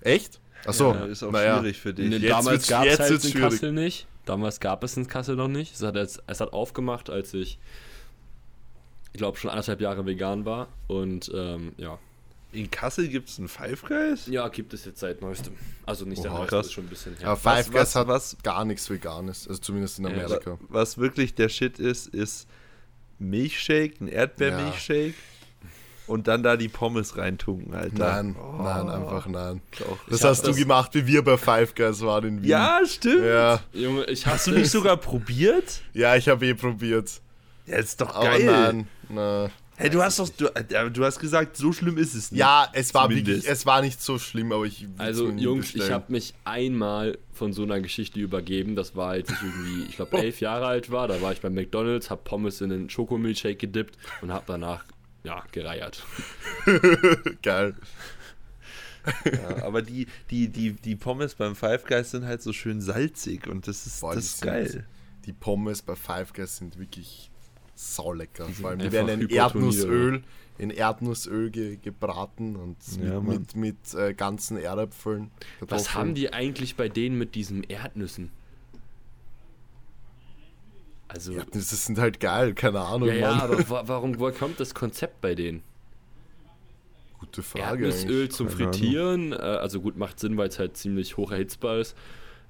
[0.00, 0.40] Echt?
[0.66, 1.58] Achso, ja, ist auch naja.
[1.58, 2.08] schwierig für dich.
[2.08, 3.40] Nee, Jetzt damals gab es halt in schwierig.
[3.50, 4.06] Kassel nicht.
[4.26, 5.74] Damals gab es in Kassel noch nicht.
[5.74, 7.58] Es hat, jetzt, es hat aufgemacht, als ich,
[9.12, 10.68] ich glaube, schon anderthalb Jahre vegan war.
[10.86, 11.98] Und ähm, ja.
[12.52, 14.26] In Kassel gibt es einen Five Guys?
[14.26, 15.54] Ja, gibt es jetzt seit neuestem.
[15.86, 17.36] Also nicht seit neuestem, ist schon ein bisschen her.
[17.36, 20.58] Five Was- Guys was- hat was- gar nichts Veganes, also zumindest in Ja, Amerika.
[20.68, 22.48] Was wirklich der Shit ist, ist
[23.18, 25.14] Milchshake, ein Erdbeermilchshake
[26.08, 27.96] und dann da die Pommes reintunken, Alter.
[28.22, 29.60] Nein, Oh, nein, einfach nein.
[29.78, 29.98] Doch.
[30.08, 32.48] Das Ich hab hast du das- gemacht, wie wir bei Five Guys waren in Wien.
[32.50, 33.24] Ja, stimmt.
[33.24, 35.80] Ja, Junge, ich Hast du nicht sogar probiert?
[35.92, 37.20] ja ich habe eh probiert.
[37.66, 38.44] Ja, ist doch Aber geil.
[38.46, 39.50] nein, nein.
[39.80, 40.48] Hey, du hast doch, du,
[40.90, 42.40] du hast gesagt, so schlimm ist es nicht.
[42.40, 43.28] Ja, es war Zumindest.
[43.44, 45.94] wirklich, es war nicht so schlimm, aber ich Also Jungs, ich bestellen.
[45.94, 48.74] habe mich einmal von so einer Geschichte übergeben.
[48.74, 51.06] Das war, als ich irgendwie, ich glaube, elf Jahre alt war.
[51.06, 54.82] Da war ich bei McDonald's, habe Pommes in einen Schokomilchshake gedippt und habe danach,
[55.28, 56.02] ja, gereiert.
[57.42, 57.74] Geil.
[59.30, 63.46] Ja, aber die, die, die, die Pommes beim Five Guys sind halt so schön salzig
[63.46, 64.86] und das ist, Boah, das die ist geil.
[65.26, 67.30] Die Pommes bei Five Guys sind wirklich
[67.74, 68.46] saulecker.
[68.46, 70.22] sind Vor allem, die werden in Erdnussöl,
[70.58, 75.30] in Erdnussöl ge gebraten und Ja, mit, mit, mit äh, ganzen Erdäpfeln.
[75.60, 75.94] Was Kartoffeln.
[75.94, 78.30] haben die eigentlich bei denen mit diesen Erdnüssen?
[81.08, 83.08] Also, ja, Erdnüsse sind halt geil, keine Ahnung.
[83.08, 83.40] ja, Mann.
[83.40, 85.62] aber wa warum woher kommt das Konzept bei denen?
[87.18, 87.86] Gute Frage.
[87.86, 88.48] Erdnussöl zum.
[88.48, 91.96] Frittieren, äh, also gut, macht Sinn, weil es halt ziemlich hoch erhitzbar ist.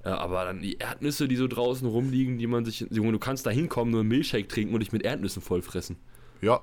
[0.03, 2.85] Äh, aber dann die Erdnüsse, die so draußen rumliegen, die man sich.
[2.91, 5.97] Junge, du kannst da hinkommen, nur einen Milchshake trinken und dich mit Erdnüssen vollfressen.
[6.41, 6.61] Ja.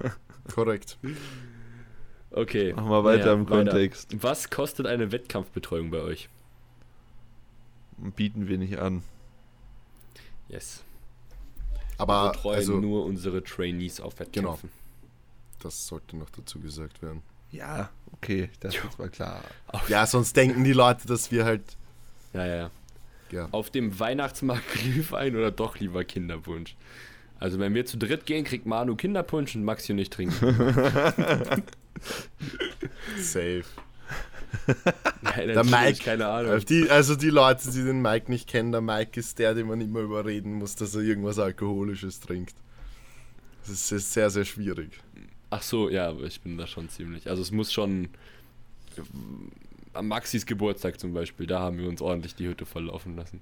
[0.54, 0.98] Korrekt.
[2.30, 2.72] Okay.
[2.74, 3.70] Machen wir weiter im weiter.
[3.70, 4.14] Kontext.
[4.22, 6.28] Was kostet eine Wettkampfbetreuung bei euch?
[8.14, 9.02] Bieten wir nicht an.
[10.48, 10.82] Yes.
[11.96, 14.70] Wir Aber betreuen also, nur unsere Trainees auf Wettkämpfen.
[15.60, 17.22] das sollte noch dazu gesagt werden.
[17.50, 19.40] Ja, okay, das ist mal klar.
[19.88, 21.62] Ja, sonst denken die Leute, dass wir halt.
[22.32, 22.70] Ja, ja,
[23.30, 23.48] ja.
[23.52, 26.76] Auf dem Weihnachtsmarkt Glühwein oder doch lieber Kinderpunsch?
[27.38, 30.34] Also wenn wir zu dritt gehen, kriegt Manu Kinderpunsch und Maxi und ich trinken.
[33.18, 33.64] Safe.
[35.22, 36.52] Nein, Der Mike, keine Ahnung.
[36.52, 39.66] Also die, also die Leute, die den Mike nicht kennen, der Mike ist der, den
[39.66, 42.54] man immer überreden muss, dass er irgendwas Alkoholisches trinkt.
[43.62, 44.90] Das ist- ist sehr, sehr schwierig.
[45.50, 47.28] Ach so, ja, aber ich bin da schon ziemlich.
[47.28, 48.08] Also es muss schon
[49.92, 53.40] am Maxis Geburtstag zum Beispiel, da haben wir uns ordentlich die Hütte volllaufen lassen.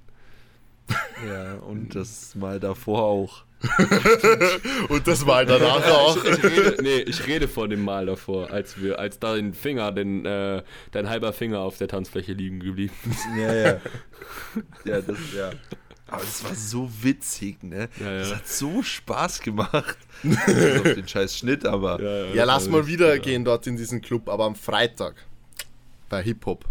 [1.27, 3.45] Ja, und das mal davor auch.
[4.89, 6.17] Und das mal danach auch.
[6.25, 9.55] Ich, ich rede, nee, ich rede vor dem Mal davor, als wir, als da dein
[9.55, 10.63] Finger, den, äh,
[10.93, 13.27] dein halber Finger auf der Tanzfläche liegen geblieben ist.
[13.37, 13.81] Ja, ja.
[14.85, 15.51] ja, das, ja.
[16.07, 17.89] Aber das war so witzig, ne?
[17.99, 18.19] Ja, ja.
[18.21, 19.97] Das hat so Spaß gemacht.
[20.23, 22.01] Auf den scheiß Schnitt, aber.
[22.35, 25.15] Ja, lass mal wieder gehen dort in diesen Club, aber am Freitag.
[26.11, 26.67] Bei Hip-Hop.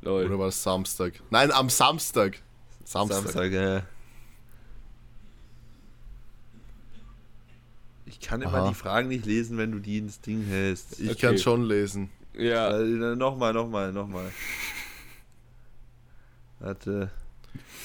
[0.00, 0.24] Lol.
[0.24, 1.12] Oder war es Samstag?
[1.30, 2.38] Nein, am Samstag.
[2.84, 3.22] Samstag.
[3.22, 3.82] Samstag, ja.
[8.06, 8.68] Ich kann immer Aha.
[8.68, 11.00] die Fragen nicht lesen, wenn du die ins Ding hältst.
[11.00, 11.20] Ich Okay.
[11.26, 12.10] kann schon lesen.
[12.38, 14.30] Ja, Äh, nochmal, nochmal, nochmal.
[16.58, 17.10] Warte.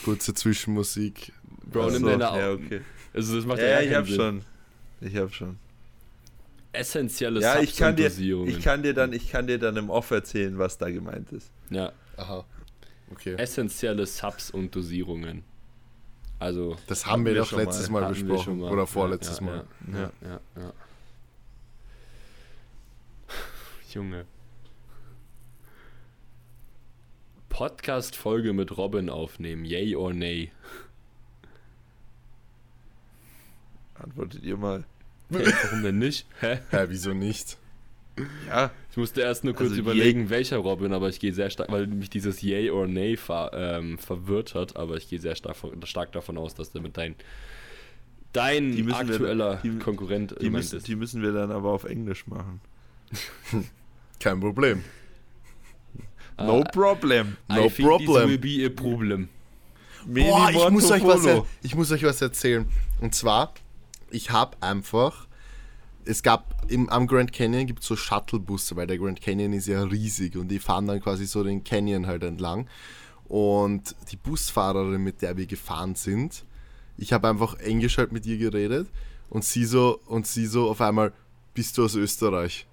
[0.04, 1.32] Kurze Zwischenmusik.
[1.66, 2.66] Bro, nimm Achso, deine Ja, Augen.
[2.66, 2.82] okay.
[3.14, 4.16] Also das macht Ja, ja, ja ich hab Sinn.
[4.16, 4.42] schon.
[5.02, 5.58] Ich hab schon.
[6.74, 10.12] Essentielle Ja, ich kann dir, ich kann dir dann, ich kann dir dann im Off
[10.12, 11.52] erzählen, was da gemeint ist.
[11.70, 12.46] Ja, Aha.
[13.12, 13.36] Okay.
[13.36, 15.44] essentielle Subs und Dosierungen.
[16.42, 18.02] Also Das haben wir doch letztes mal.
[18.02, 18.62] Mal, besprochen.
[18.62, 18.72] mal.
[18.72, 19.66] Oder vorletztes ja, Mal.
[19.94, 20.74] Ja, ja, ja, ja.
[23.94, 24.26] Junge.
[27.50, 30.52] Podcast-Folge mit Robin aufnehmen, yay or nay?
[33.94, 34.86] Antwortet ihr mal.
[35.30, 36.26] Hey, warum denn nicht?
[36.40, 36.58] Hä?
[36.72, 37.60] Hä, wieso nicht?
[38.48, 41.72] Ja, Ich musste erst nur kurz Also überlegen, welcher Robin, aber ich gehe sehr stark,
[41.72, 45.56] weil mich dieses Yay or Nay ver, ähm, verwirrt hat, aber ich gehe sehr stark,
[45.86, 47.16] stark davon aus, dass damit dein,
[48.34, 50.88] dein Die müssen wir- aktueller die- Konkurrent die gemeint müssen, ist.
[50.88, 52.60] die müssen wir dann aber auf Englisch machen.
[54.20, 54.84] Kein Problem.
[56.38, 57.38] No Ah, problem.
[57.50, 58.08] No I think problem.
[58.22, 59.30] This will be a problem.
[60.08, 61.28] Boah, ich muss, euch was,
[61.62, 62.68] ich muss euch was erzählen.
[63.00, 63.54] Und zwar,
[64.10, 65.28] ich habe einfach,
[66.06, 69.68] es gab im, am Grand Canyon gibt es so Shuttlebusse, weil der Grand Canyon ist
[69.68, 72.68] ja riesig und die fahren dann quasi so den Canyon halt entlang.
[73.26, 76.44] Und die Busfahrerin, mit der wir gefahren sind,
[76.98, 78.90] ich habe einfach Englisch halt mit ihr geredet
[79.30, 81.14] und sie so, und sie so auf einmal,
[81.54, 82.68] bist du aus Österreich?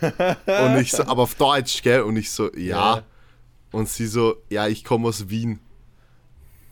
[0.00, 2.02] und ich so, aber auf Deutsch, gell?
[2.02, 2.96] Und ich so, ja.
[2.96, 3.02] Ja.
[3.72, 5.58] Und sie so, ja, ich komme aus Wien.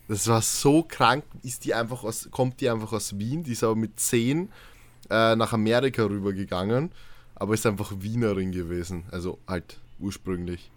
[0.07, 3.65] Das war so krank, ist die einfach aus, kommt die einfach aus Wien, die ist
[3.65, 4.51] aber mit 10
[5.11, 6.93] äh, nach Amerika rübergegangen,
[7.35, 10.71] aber ist einfach Wienerin gewesen, also halt ursprünglich.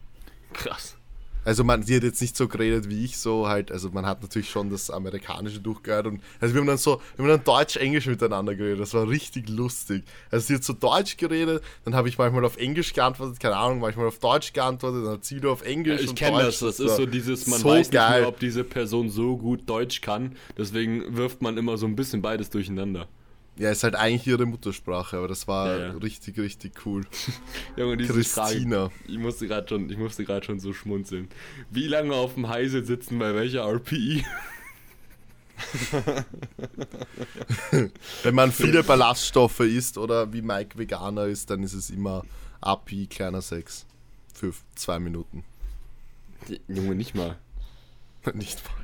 [0.53, 0.97] Krass.
[1.45, 4.21] Also man, sie hat jetzt nicht so geredet wie ich so halt, also man hat
[4.21, 8.05] natürlich schon das Amerikanische durchgehört und also wir haben dann so, wir haben dann Deutsch-Englisch
[8.05, 10.03] miteinander geredet, das war richtig lustig.
[10.31, 13.79] Also sie hat so Deutsch geredet, dann habe ich manchmal auf Englisch geantwortet, keine Ahnung,
[13.79, 16.79] manchmal auf Deutsch geantwortet, dann hat sie wieder auf Englisch Ich und kenne das, das
[16.79, 18.21] ist so dieses, man so weiß nicht geil.
[18.21, 22.21] mehr, ob diese Person so gut Deutsch kann, deswegen wirft man immer so ein bisschen
[22.21, 23.09] beides durcheinander.
[23.55, 25.91] Ja, ist halt eigentlich ihre Muttersprache, aber das war Ja, ja.
[25.97, 27.05] richtig, richtig cool.
[27.77, 28.89] Junge, diese Frage, Christina.
[29.07, 31.27] ich musste gerade schon, ich musste gerade schon so schmunzeln.
[31.69, 34.25] Wie lange auf dem Heise sitzen bei welcher RPI?
[38.23, 42.23] Wenn man viele Ballaststoffe isst oder wie Mike Veganer ist, dann ist es immer
[42.61, 43.85] API kleiner 6
[44.33, 45.43] für zwei Minuten.
[46.67, 47.37] Junge, nicht mal.
[48.33, 48.82] Nicht mal.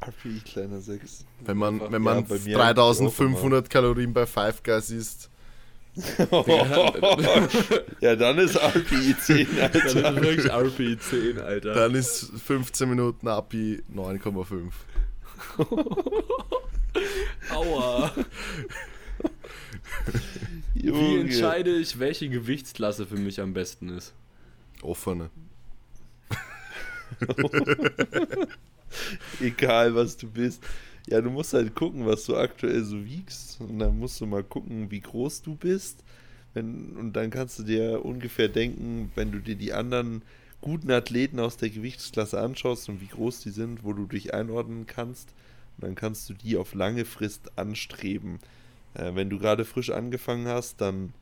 [0.00, 1.24] RPI kleiner 6.
[1.44, 5.30] Wenn man, wenn Ja, man mir 3500 Kalorien bei Five Guys isst,
[8.00, 10.22] ja, dann ist RPI 10, Das ist Alter.
[10.22, 11.74] wirklich RPI 10, Alter.
[11.74, 14.70] dann ist 15 Minuten API 9,5.
[17.54, 18.12] Aua.
[20.74, 24.14] Wie entscheide ich, welche Gewichtsklasse für mich am besten ist?
[24.82, 25.30] Offene.
[29.40, 30.62] Egal, was du bist.
[31.08, 33.60] Ja, du musst halt gucken, was du aktuell so wiegst.
[33.60, 36.04] Und dann musst du mal gucken, wie groß du bist.
[36.54, 40.22] Wenn, und dann kannst du dir ungefähr denken, wenn du dir die anderen
[40.60, 44.86] guten Athleten aus der Gewichtsklasse anschaust und wie groß die sind, wo du dich einordnen
[44.86, 45.32] kannst.
[45.76, 48.38] Und dann kannst du die auf lange Frist anstreben.
[48.94, 51.12] Äh, wenn du gerade frisch angefangen hast, dann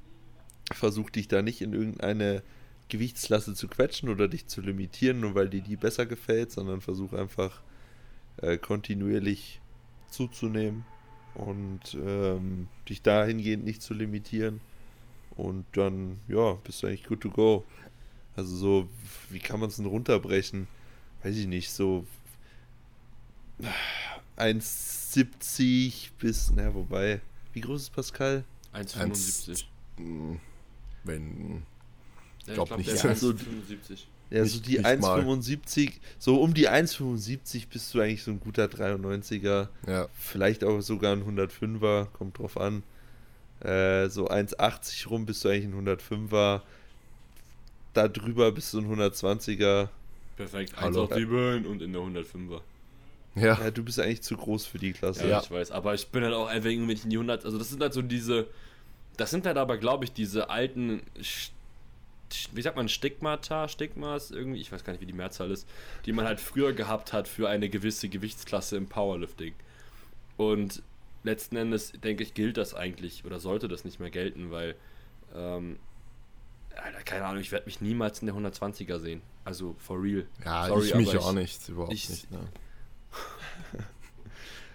[0.73, 2.43] versuch dich da nicht in irgendeine
[2.89, 7.12] Gewichtsklasse zu quetschen oder dich zu limitieren, nur weil dir die besser gefällt, sondern versuch
[7.12, 7.62] einfach
[8.39, 9.61] äh, kontinuierlich
[10.09, 10.84] zuzunehmen
[11.34, 14.61] und ähm, dich dahingehend nicht zu limitieren.
[15.37, 17.64] Und dann, ja, bist du eigentlich good to go.
[18.37, 18.89] Also so,
[19.30, 20.66] wie kann man es denn runterbrechen?
[21.22, 22.07] Weiß ich nicht, so
[24.37, 27.20] 1,70 bis, na wobei,
[27.53, 28.45] wie groß ist Pascal?
[28.74, 29.64] 1,75.
[29.97, 30.41] Hm,
[31.05, 31.62] Wenn.
[32.47, 32.90] Ja, glaub glaub, nicht.
[32.90, 34.07] der Ja, ist so- 75.
[34.28, 35.20] Ja, Nicht- so die nicht mal.
[35.20, 39.68] 1,75, so um die 1,75 bist du eigentlich so ein guter 93er.
[39.86, 42.82] Ja, Vielleicht auch sogar ein 105er, kommt drauf an.
[43.61, 46.62] Äh, so 1,80 rum bist du eigentlich ein 105er.
[47.94, 49.88] Da drüber bist du ein 120er.
[50.36, 50.74] Perfekt.
[50.76, 51.05] Hallo.
[51.07, 52.61] 1,7 und in der 105er.
[53.36, 53.59] ja.
[53.62, 55.26] Ja, du bist eigentlich zu groß für die Klasse.
[55.28, 55.70] Ja, ich weiß.
[55.70, 57.44] Aber ich bin halt auch einfach irgendwie in die 100.
[57.44, 58.47] Also, das sind halt so diese.
[59.16, 61.01] Das sind halt aber, glaube ich, diese alten.
[61.20, 61.51] Sch-
[62.53, 65.68] Wie sagt man, Stigmata, Stigmas, irgendwie, ich weiß gar nicht, wie die Mehrzahl ist,
[66.07, 69.55] die man halt früher gehabt hat für eine gewisse Gewichtsklasse im Powerlifting.
[70.37, 70.83] Und
[71.22, 74.74] letzten Endes, denke ich, gilt das eigentlich oder sollte das nicht mehr gelten, weil,
[75.35, 75.79] ähm,
[76.74, 79.22] Alter, keine Ahnung, ich werde mich niemals in der 120er sehen.
[79.45, 80.27] Also, for real.
[80.45, 82.31] Ja, Sorry, ich mich auch nicht, überhaupt ich- nicht.
[82.31, 82.41] Ne.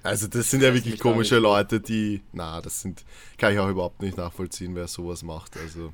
[0.04, 3.06] Also das sind ja wirklich komische Leute, die, na, das sind,
[3.38, 5.58] kann ich auch überhaupt nicht nachvollziehen, wer sowas macht.
[5.58, 5.94] Also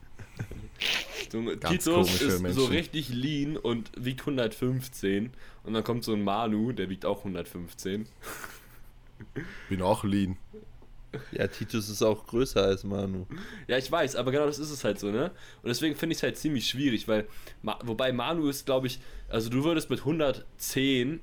[1.31, 2.65] So, Titus ist so Menschen.
[2.67, 5.31] richtig lean und wiegt 115
[5.63, 8.07] und dann kommt so ein Manu, der wiegt auch 115.
[9.69, 10.37] bin auch lean.
[11.31, 13.25] Ja, Titus ist auch größer als Manu.
[13.67, 15.31] Ja, ich weiß, aber genau das ist es halt so, ne?
[15.63, 17.27] Und deswegen finde ich es halt ziemlich schwierig, weil,
[17.61, 21.19] Ma wobei Manu ist, glaube ich, also du würdest mit 110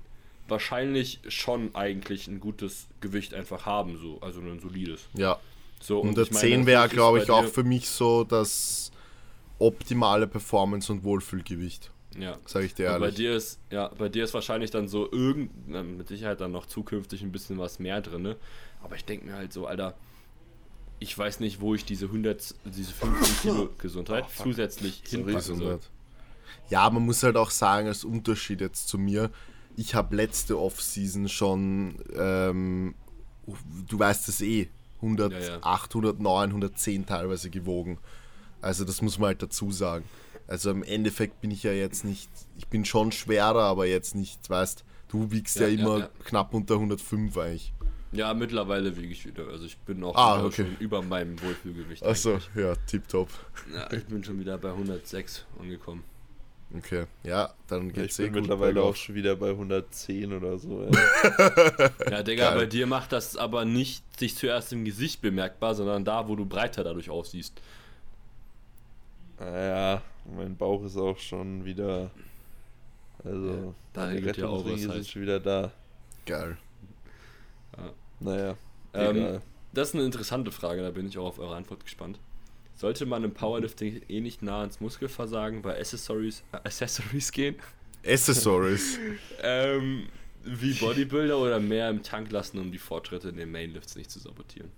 [0.48, 5.08] wahrscheinlich schon eigentlich ein gutes Gewicht einfach haben, so, also ein solides.
[5.14, 5.38] Ja,
[5.80, 8.90] So, und ich 110 meine, wäre, natürlich ist glaube ich, auch für mich so das
[9.58, 12.38] optimale Performance- und Wohlfühlgewicht, Ja.
[12.46, 13.14] sage ich dir Und bei ehrlich.
[13.16, 17.22] dir ist, ja, bei dir ist wahrscheinlich dann so irgend, mit Sicherheit dann noch zukünftig
[17.22, 18.36] ein bisschen was mehr drin, ne?
[18.82, 19.94] Aber ich denke mir halt so, Alter,
[20.98, 25.78] ich weiß nicht, wo ich diese 100, diese 15 Kilo Gesundheit zusätzlich hinpacken soll.
[26.70, 29.30] Ja, man muss halt auch sagen, als Unterschied jetzt zu mir,
[29.76, 32.94] ich habe letzte Offseason schon, ähm,
[33.88, 34.68] du weißt es eh,
[35.00, 35.60] 108, Ja, ja.
[35.62, 37.98] 109, 110 teilweise gewogen.
[38.64, 40.04] Also das muss man halt dazu sagen.
[40.46, 44.48] Also im Endeffekt bin ich ja jetzt nicht, ich bin schon schwerer, aber jetzt nicht,
[44.48, 46.10] weißt du, wiegst ja, Ja, ja, immer ja.
[46.24, 47.72] knapp unter 105 eigentlich.
[48.12, 49.48] Ja, mittlerweile wiege ich wieder.
[49.48, 50.64] Also ich bin auch Ah, okay.
[50.64, 52.04] schon über meinem Wohlfühlgewicht.
[52.04, 53.28] Achso, ja, tipptopp.
[53.74, 56.04] Ja, ich bin schon wieder bei 106 angekommen.
[56.76, 58.40] Okay, ja, dann Ich geht's bin eh gut.
[58.40, 60.82] mittlerweile auch schon wieder bei 110 oder so.
[60.84, 60.90] ey.
[62.10, 62.58] Ja, Digga, Geil.
[62.60, 66.46] bei dir macht das aber nicht sich zuerst im Gesicht bemerkbar, sondern da, wo du
[66.46, 67.60] breiter dadurch aussiehst.
[69.38, 70.02] Naja,
[70.36, 72.10] mein Bauch ist auch schon wieder.
[73.22, 75.06] Also, da die regelt ja auch Rettungsringe was sind halt.
[75.08, 75.72] schon wieder da.
[76.26, 76.56] Geil.
[78.20, 78.56] Naja,
[78.92, 79.40] Ähm.
[79.74, 82.20] Das ist eine interessante Frage, da bin ich auch auf eure Antwort gespannt.
[82.76, 87.56] Sollte man im Powerlifting eh nicht nah ans Muskelversagen bei Accessories, äh, Accessories gehen?
[88.06, 88.98] Accessories.
[89.42, 90.08] Ähm,
[90.44, 94.18] wie Bodybuilder oder mehr im Tank lassen, um die Fortschritte in den Mainlifts nicht zu
[94.20, 94.70] sabotieren?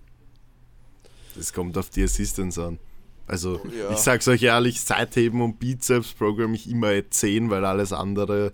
[1.35, 2.79] Das kommt auf die Assistance an.
[3.27, 3.91] Also, Ja.
[3.91, 8.53] ich sag's euch ehrlich, Seitheben und Bizeps programme ich immer at 10, weil alles andere.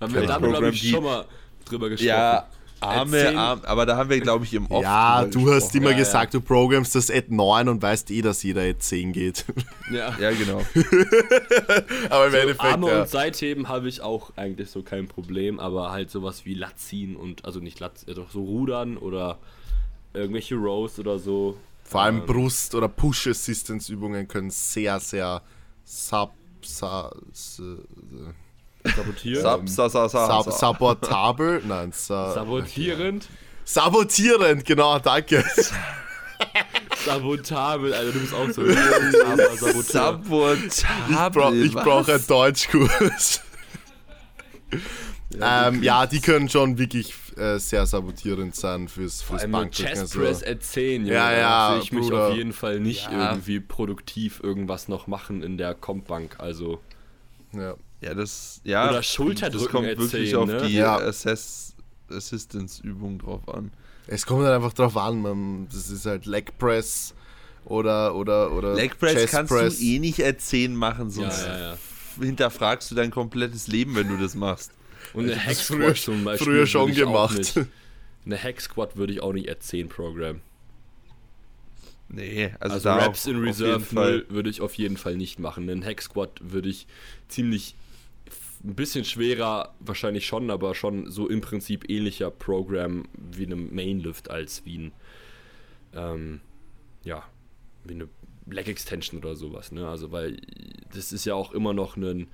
[0.00, 0.50] Haben wir Keine da, Ahnung.
[0.50, 1.24] glaube ich, schon mal
[1.64, 2.08] drüber gesprochen.
[2.08, 2.46] Ja,
[2.80, 5.92] Arme, Erzählen- Arme, aber da haben wir, glaube ich, im Off ja, du hast immer
[5.92, 9.44] Ja, gesagt, du programmst das Ad 9 und weißt eh, dass jeder Ad 10 geht.
[9.90, 10.14] Ja.
[10.18, 10.60] Ja, genau.
[12.10, 13.00] Aber im So, Endeffekt, Arme ja.
[13.02, 17.44] und Seitheben habe ich auch eigentlich so kein Problem, aber halt sowas wie Latziehen und,
[17.44, 19.38] also nicht Latz, äh, doch so Rudern oder
[20.12, 21.56] irgendwelche Rows oder so.
[21.88, 25.42] Vor allem Ähm, Brust- oder Push-Assistance-Übungen können sehr, sehr
[25.84, 26.32] sub,
[26.62, 27.62] sa, s-
[28.84, 29.42] Sabotieren.
[29.42, 30.50] Sab, sa, sa, sa, sab, sa.
[30.52, 33.28] sabotabel, nein, sa, Sabotierend.
[33.64, 35.44] sabotierend, genau, danke.
[37.04, 38.62] Sabotabel, Alter, du bist auch so.
[39.82, 40.70] Sabotabel.
[41.32, 43.40] Bra ich brauche einen Deutschkurs.
[45.40, 49.86] ähm, ja, die können schon wirklich äh, sehr sabotierend sein fürs, fürs Bankdrücken.
[49.90, 50.18] Chest Also.
[50.20, 51.14] Press at 10, Junge.
[51.14, 52.28] Ja, ja, Da sehe ich mich Bruder.
[52.28, 53.30] auf jeden Fall nicht Ja.
[53.30, 56.36] irgendwie produktiv irgendwas noch machen in der Compbank.
[56.38, 56.80] Also,
[57.52, 57.74] Ja.
[58.02, 58.88] Ja, das, ja.
[58.90, 60.66] Oder Schulterdrücken Das kommt wirklich auf ne?
[60.66, 60.96] die Ja.
[60.98, 61.74] Assess
[62.10, 63.72] Assistance-Übung drauf an.
[64.06, 67.14] Es kommt halt einfach drauf an, man, das ist halt Leg Press
[67.64, 69.78] oder oder oder Leg Press Chest kannst Press.
[69.78, 71.76] du eh nicht erzählen machen, ja, sonst ja, ja.
[72.20, 74.70] hinterfragst du dein komplettes Leben, wenn du das machst.
[75.14, 76.46] Und eine Ich hab Hack das früher- Squad zum Beispiel.
[76.46, 77.38] früher schon würde ich auch gemacht.
[77.38, 77.56] Nicht,
[78.26, 80.40] eine Hack Squad würde ich auch nicht 10 programmen.
[82.08, 84.12] Nee, also, Also, da Raps in Reserve jeden Fall.
[84.18, 85.68] 0 würde ich auf jeden Fall nicht machen.
[85.68, 86.86] Einen Hack Squad würde ich
[87.28, 87.74] ziemlich
[88.64, 94.30] ein bisschen schwerer, wahrscheinlich schon, aber schon so im Prinzip ähnlicher Programm wie einem Mainlift
[94.30, 94.92] als wie ein
[95.94, 96.40] ähm,
[97.04, 97.24] ja,
[97.84, 98.08] wie eine
[98.48, 99.88] Leg Extension oder sowas, ne?
[99.88, 100.36] Also weil
[100.94, 102.28] das ist ja auch immer noch ein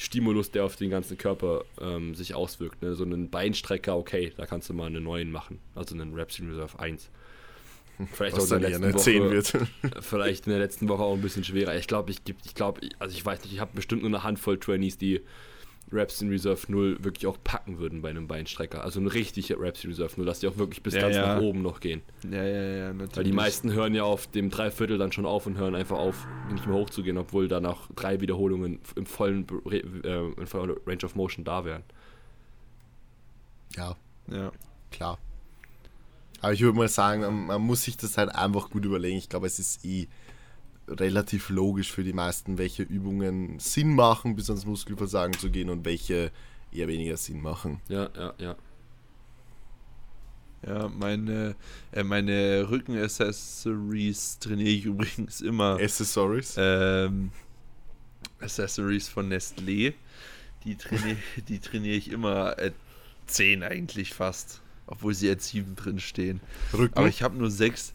[0.00, 2.80] Stimulus, der auf den ganzen Körper ähm, sich auswirkt.
[2.80, 2.94] Ne?
[2.94, 5.58] So einen Beinstrecker, okay, da kannst du mal einen neuen machen.
[5.74, 7.10] Also einen Raps in Reserve 1.
[8.10, 9.58] Vielleicht was auch in der letzten eine Woche, 10 wird.
[10.00, 11.76] vielleicht in der letzten Woche auch ein bisschen schwerer.
[11.76, 14.58] Ich glaube, ich, ich glaube, also ich weiß nicht, ich habe bestimmt nur eine Handvoll
[14.58, 15.20] Trainees, die
[15.92, 18.84] Raps in Reserve 0 wirklich auch packen würden bei einem Beinstrecker.
[18.84, 21.34] Also eine richtige Raps in Reserve 0, dass die auch wirklich bis Ja, ganz ja.
[21.34, 22.02] nach oben noch gehen.
[22.30, 23.16] Ja, ja, ja, natürlich.
[23.16, 26.26] Weil die meisten hören ja auf dem Dreiviertel dann schon auf und hören einfach auf,
[26.52, 31.14] nicht mehr hochzugehen, obwohl da nach drei Wiederholungen im vollen, äh, in voller Range of
[31.16, 31.82] Motion da wären.
[33.76, 33.96] Ja,
[34.30, 34.52] Ja.
[34.90, 35.18] klar.
[36.40, 39.18] Aber ich würde mal sagen, man, man muss sich das halt einfach gut überlegen.
[39.18, 40.08] Ich glaube, es ist eh
[40.98, 45.84] relativ logisch für die meisten, welche Übungen Sinn machen, bis ans Muskelversagen zu gehen und
[45.84, 46.30] welche
[46.72, 47.80] eher weniger Sinn machen.
[47.88, 48.56] Ja, ja, ja.
[50.66, 51.56] Ja, meine,
[51.92, 55.78] äh, meine Rücken-Accessories trainiere ich übrigens immer.
[55.80, 56.54] Accessories.
[56.58, 57.30] ähm,
[58.40, 59.94] Accessories von Nestlé.
[60.64, 61.16] Die trainiere
[61.48, 62.74] die trainiere ich immer at
[63.26, 64.60] 10 eigentlich fast.
[64.86, 66.40] Obwohl sie at 7 drin stehen.
[66.74, 66.96] Rücken.
[66.96, 67.94] Aber ich habe nur sechs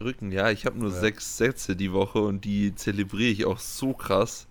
[0.00, 0.96] Rücken, ja, ich habe nur Ja.
[1.00, 4.46] sechs Sätze die Woche und die zelebriere ich auch so krass.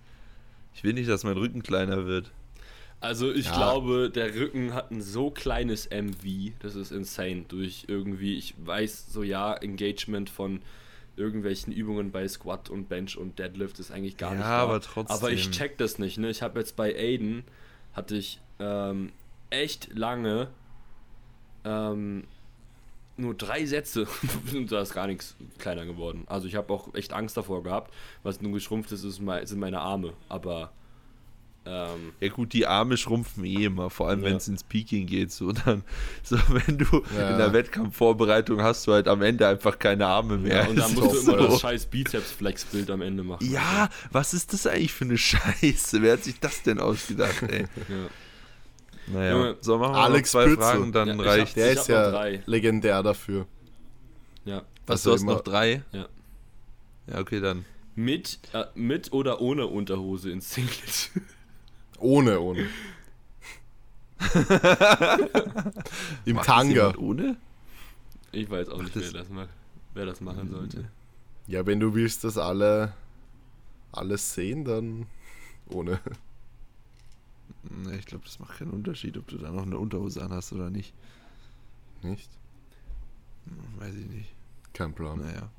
[0.74, 2.32] Ich will nicht, dass mein Rücken kleiner wird.
[3.02, 3.54] Also ich Ja.
[3.54, 7.46] glaube, der Rücken hat ein so kleines MV, das ist insane.
[7.48, 10.62] Durch irgendwie, ich weiß so ja, Engagement von
[11.16, 14.64] irgendwelchen Übungen bei Squat und Bench und Deadlift ist eigentlich gar Ja, nicht da.
[14.64, 15.16] aber trotzdem.
[15.16, 16.30] Aber ich check das nicht, ne?
[16.30, 17.44] Ich habe jetzt bei Aiden,
[17.94, 19.12] hatte ich ähm,
[19.50, 20.50] echt lange
[21.66, 22.26] ähm,
[23.20, 24.08] nur drei Sätze
[24.54, 26.24] und da ist gar nichts kleiner geworden.
[26.28, 27.94] Also ich habe auch echt Angst davor gehabt.
[28.24, 30.14] Was nun geschrumpft ist, ist mei- sind meine Arme.
[30.30, 30.72] Aber
[31.66, 34.28] ähm, Ja gut, die Arme schrumpfen eh immer, vor allem Ja.
[34.28, 35.32] wenn es ins Peaking geht.
[35.32, 35.84] So dann,
[36.24, 37.32] so wenn du Ja.
[37.32, 40.64] in der Wettkampfvorbereitung hast du halt am Ende einfach keine Arme mehr.
[40.64, 41.48] Ja, und dann musst du immer so.
[41.50, 43.46] das scheiß Bizeps-Flex-Bild am Ende machen.
[43.52, 46.02] Ja, was ist das eigentlich für eine Scheiße?
[46.02, 47.64] Wer hat sich das denn ausgedacht, ey?
[47.90, 48.08] Ja.
[49.12, 50.64] Naja, Junge, so machen wir Alex zwei Pützel.
[50.64, 51.56] Fragen, dann Ja, ich reicht.
[51.56, 52.44] Der ist ja drei.
[52.46, 53.46] legendär dafür.
[54.46, 54.64] ja.
[54.86, 55.84] Was, also du hast immer- noch drei?
[55.92, 56.08] Ja.
[57.08, 57.66] Ja, okay, dann.
[57.96, 61.10] Mit, äh, mit oder ohne Unterhose ins Singlet.
[62.00, 62.68] Ohne, ohne.
[66.26, 66.94] Im Macht das Tanga.
[66.98, 67.38] ohne?
[68.32, 69.48] Ich weiß auch nicht, das- wer das, ma-
[69.94, 70.86] wer das machen sollte.
[71.48, 72.94] Ja, wenn du willst, dass alle
[73.92, 75.08] alles sehen, dann
[75.70, 76.00] ohne.
[77.64, 80.70] Nee, ich glaube, das macht keinen Unterschied, ob du da noch eine Unterhose anhast oder
[80.70, 80.94] nicht.
[82.02, 82.30] Nicht?
[83.78, 84.34] Weiß ich nicht.
[84.74, 85.20] Kein Plan.
[85.20, 85.50] Naja.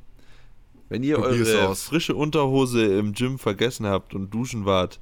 [0.88, 1.82] Wenn ihr Probier's eure aus.
[1.84, 4.98] frische Unterhose im Gym vergessen habt und duschen wart,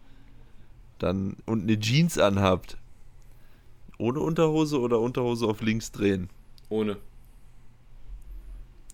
[0.99, 2.77] dann und eine Jeans anhabt,
[3.99, 6.29] ohne Unterhose oder Unterhose auf links drehen?
[6.69, 6.97] Ohne.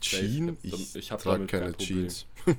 [0.01, 0.59] Jeans?
[0.63, 1.79] Ich- Ich, ich hab trage damit keine kein.
[1.79, 2.27] Jeans.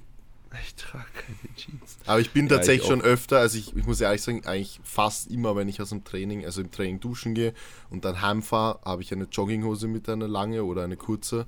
[0.64, 1.98] Ich trage keine Jeans.
[2.06, 4.80] Aber ich bin Ja, tatsächlich ich schon öfter, also ich, ich muss ehrlich sagen, eigentlich
[4.84, 7.54] fast immer, wenn ich aus dem Training, also im Training duschen gehe
[7.90, 11.46] und dann heimfahre, habe ich eine Jogginghose mit einer lange oder eine kurze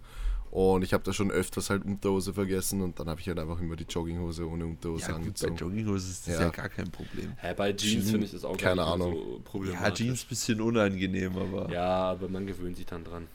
[0.49, 3.59] Und ich habe da schon öfters halt Unterhose vergessen und dann habe ich halt einfach
[3.59, 5.55] immer die Jogginghose ohne Unterhose Ja, gut, bei angezogen.
[5.57, 6.41] Jogginghose ist das ja.
[6.43, 6.49] Ja.
[6.49, 7.33] gar kein Problem.
[7.37, 9.13] Hä, bei Jeans finde ich das auch keine gar nicht Ahnung.
[9.13, 9.99] so problematisch.
[9.99, 11.69] Ja, Jeans bisschen unangenehm, aber.
[11.71, 13.27] Ja, aber man gewöhnt sich dann dran.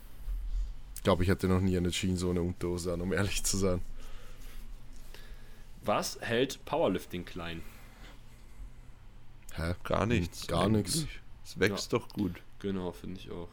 [0.97, 3.81] Ich glaube, ich hatte noch nie eine Jeans ohne Unterhose an, um ehrlich zu sein.
[5.85, 7.63] Was hält Powerlifting klein?
[9.55, 9.75] Hä?
[9.85, 10.47] Gar nichts.
[10.47, 11.07] Gar nichts.
[11.45, 12.41] Es wächst doch gut.
[12.61, 13.49] Genau, finde ich auch.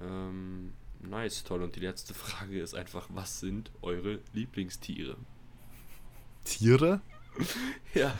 [0.00, 1.62] Ähm, nice, toll.
[1.62, 5.16] Und die letzte Frage ist einfach, was sind eure Lieblingstiere?
[6.44, 7.00] Tiere?
[7.94, 8.18] Ja.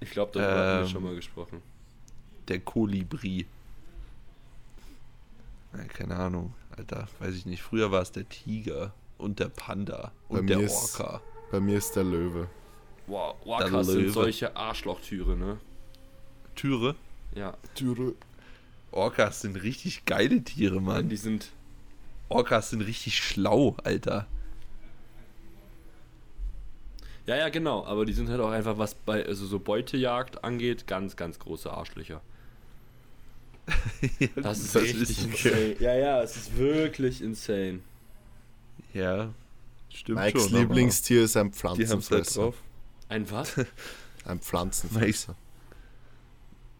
[0.00, 1.62] Ich glaube, darüber haben wir Ähm, schon mal gesprochen.
[2.48, 3.46] Der Kolibri.
[5.72, 7.08] Ja, keine Ahnung, Alter.
[7.18, 7.62] Weiß ich nicht.
[7.62, 11.20] Früher war es der Tiger und der Panda Bei und der ist- Orca.
[11.50, 12.48] Bei mir ist der Löwe.
[13.06, 14.10] Wow, Der Orcas sind Löwe.
[14.12, 15.58] solche Arschlochtüre, ne?
[16.54, 16.94] Türe.
[17.34, 18.14] Ja, Tiere?
[18.92, 21.08] Orcas sind richtig geile Tiere, Mann.
[21.08, 21.50] die sind.
[22.28, 24.26] Orcas sind richtig schlau, Alter.
[27.26, 27.84] Ja, ja, genau.
[27.84, 31.70] Aber die sind halt auch einfach, was bei also so Beutejagd angeht, ganz, ganz große
[31.72, 32.20] Arschlöcher.
[34.36, 35.76] Das ist Das richtig ist- insane.
[35.80, 37.80] Ja, ja, es ist wirklich insane.
[38.92, 39.32] Ja,
[39.88, 40.50] stimmt Mikes schon.
[40.54, 42.40] aber Lieblingstier ist ein Die haben es halt Pflanzenfresser.
[42.42, 42.54] drauf.
[43.08, 43.54] Ein was?
[44.24, 45.34] Ein Pflanzenfresser.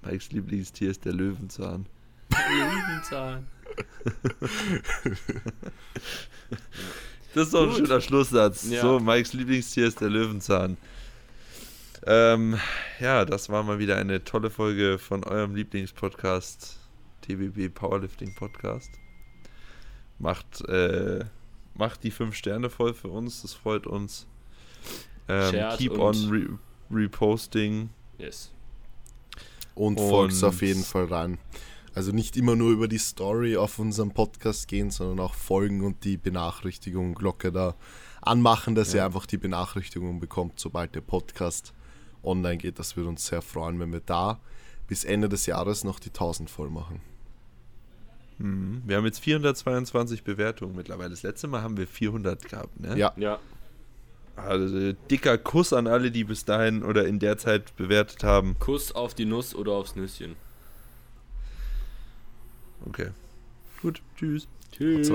[0.02, 1.86] Mikes Lieblingstier ist der Löwenzahn.
[2.30, 3.46] Löwenzahn.
[7.34, 8.68] Das ist doch ein schöner Schlusssatz.
[8.68, 8.80] Ja.
[8.82, 10.76] So, Mikes Lieblingstier ist der Löwenzahn.
[12.04, 12.58] Ähm,
[12.98, 16.78] ja, das war mal wieder eine tolle Folge von eurem Lieblingspodcast,
[17.22, 18.90] TBB Powerlifting Podcast.
[20.18, 21.24] Macht, äh,
[21.80, 24.26] macht die fünf Sterne voll für uns, das freut uns.
[25.28, 26.58] Ähm, keep on re
[26.92, 27.90] reposting.
[28.18, 28.52] Yes.
[29.74, 31.38] Und, Und- folgt auf jeden Fall rein.
[31.94, 36.04] Also nicht immer nur über die Story auf unserem Podcast gehen, sondern auch folgen und
[36.04, 37.74] die Benachrichtigung Glocke da
[38.22, 39.06] anmachen, dass ihr Ja.
[39.06, 41.72] einfach die Benachrichtigung bekommt, sobald der Podcast
[42.22, 42.78] online geht.
[42.78, 44.38] Das würde uns sehr freuen, wenn wir da
[44.86, 47.00] bis Ende des Jahres noch die 1000 voll machen.
[48.40, 48.82] Mhm.
[48.86, 51.10] Wir haben jetzt 422 Bewertungen mittlerweile.
[51.10, 52.96] Das letzte Mal haben wir 400 gehabt, ne?
[52.98, 53.38] Ja, Ja.
[54.36, 58.56] Also dicker Kuss an alle, die bis dahin oder in der Zeit bewertet haben.
[58.58, 60.34] Kuss auf die Nuss oder aufs Nüsschen.
[62.86, 63.10] Okay.
[63.82, 64.48] Gut, tschüss.
[64.72, 65.10] Tschüss.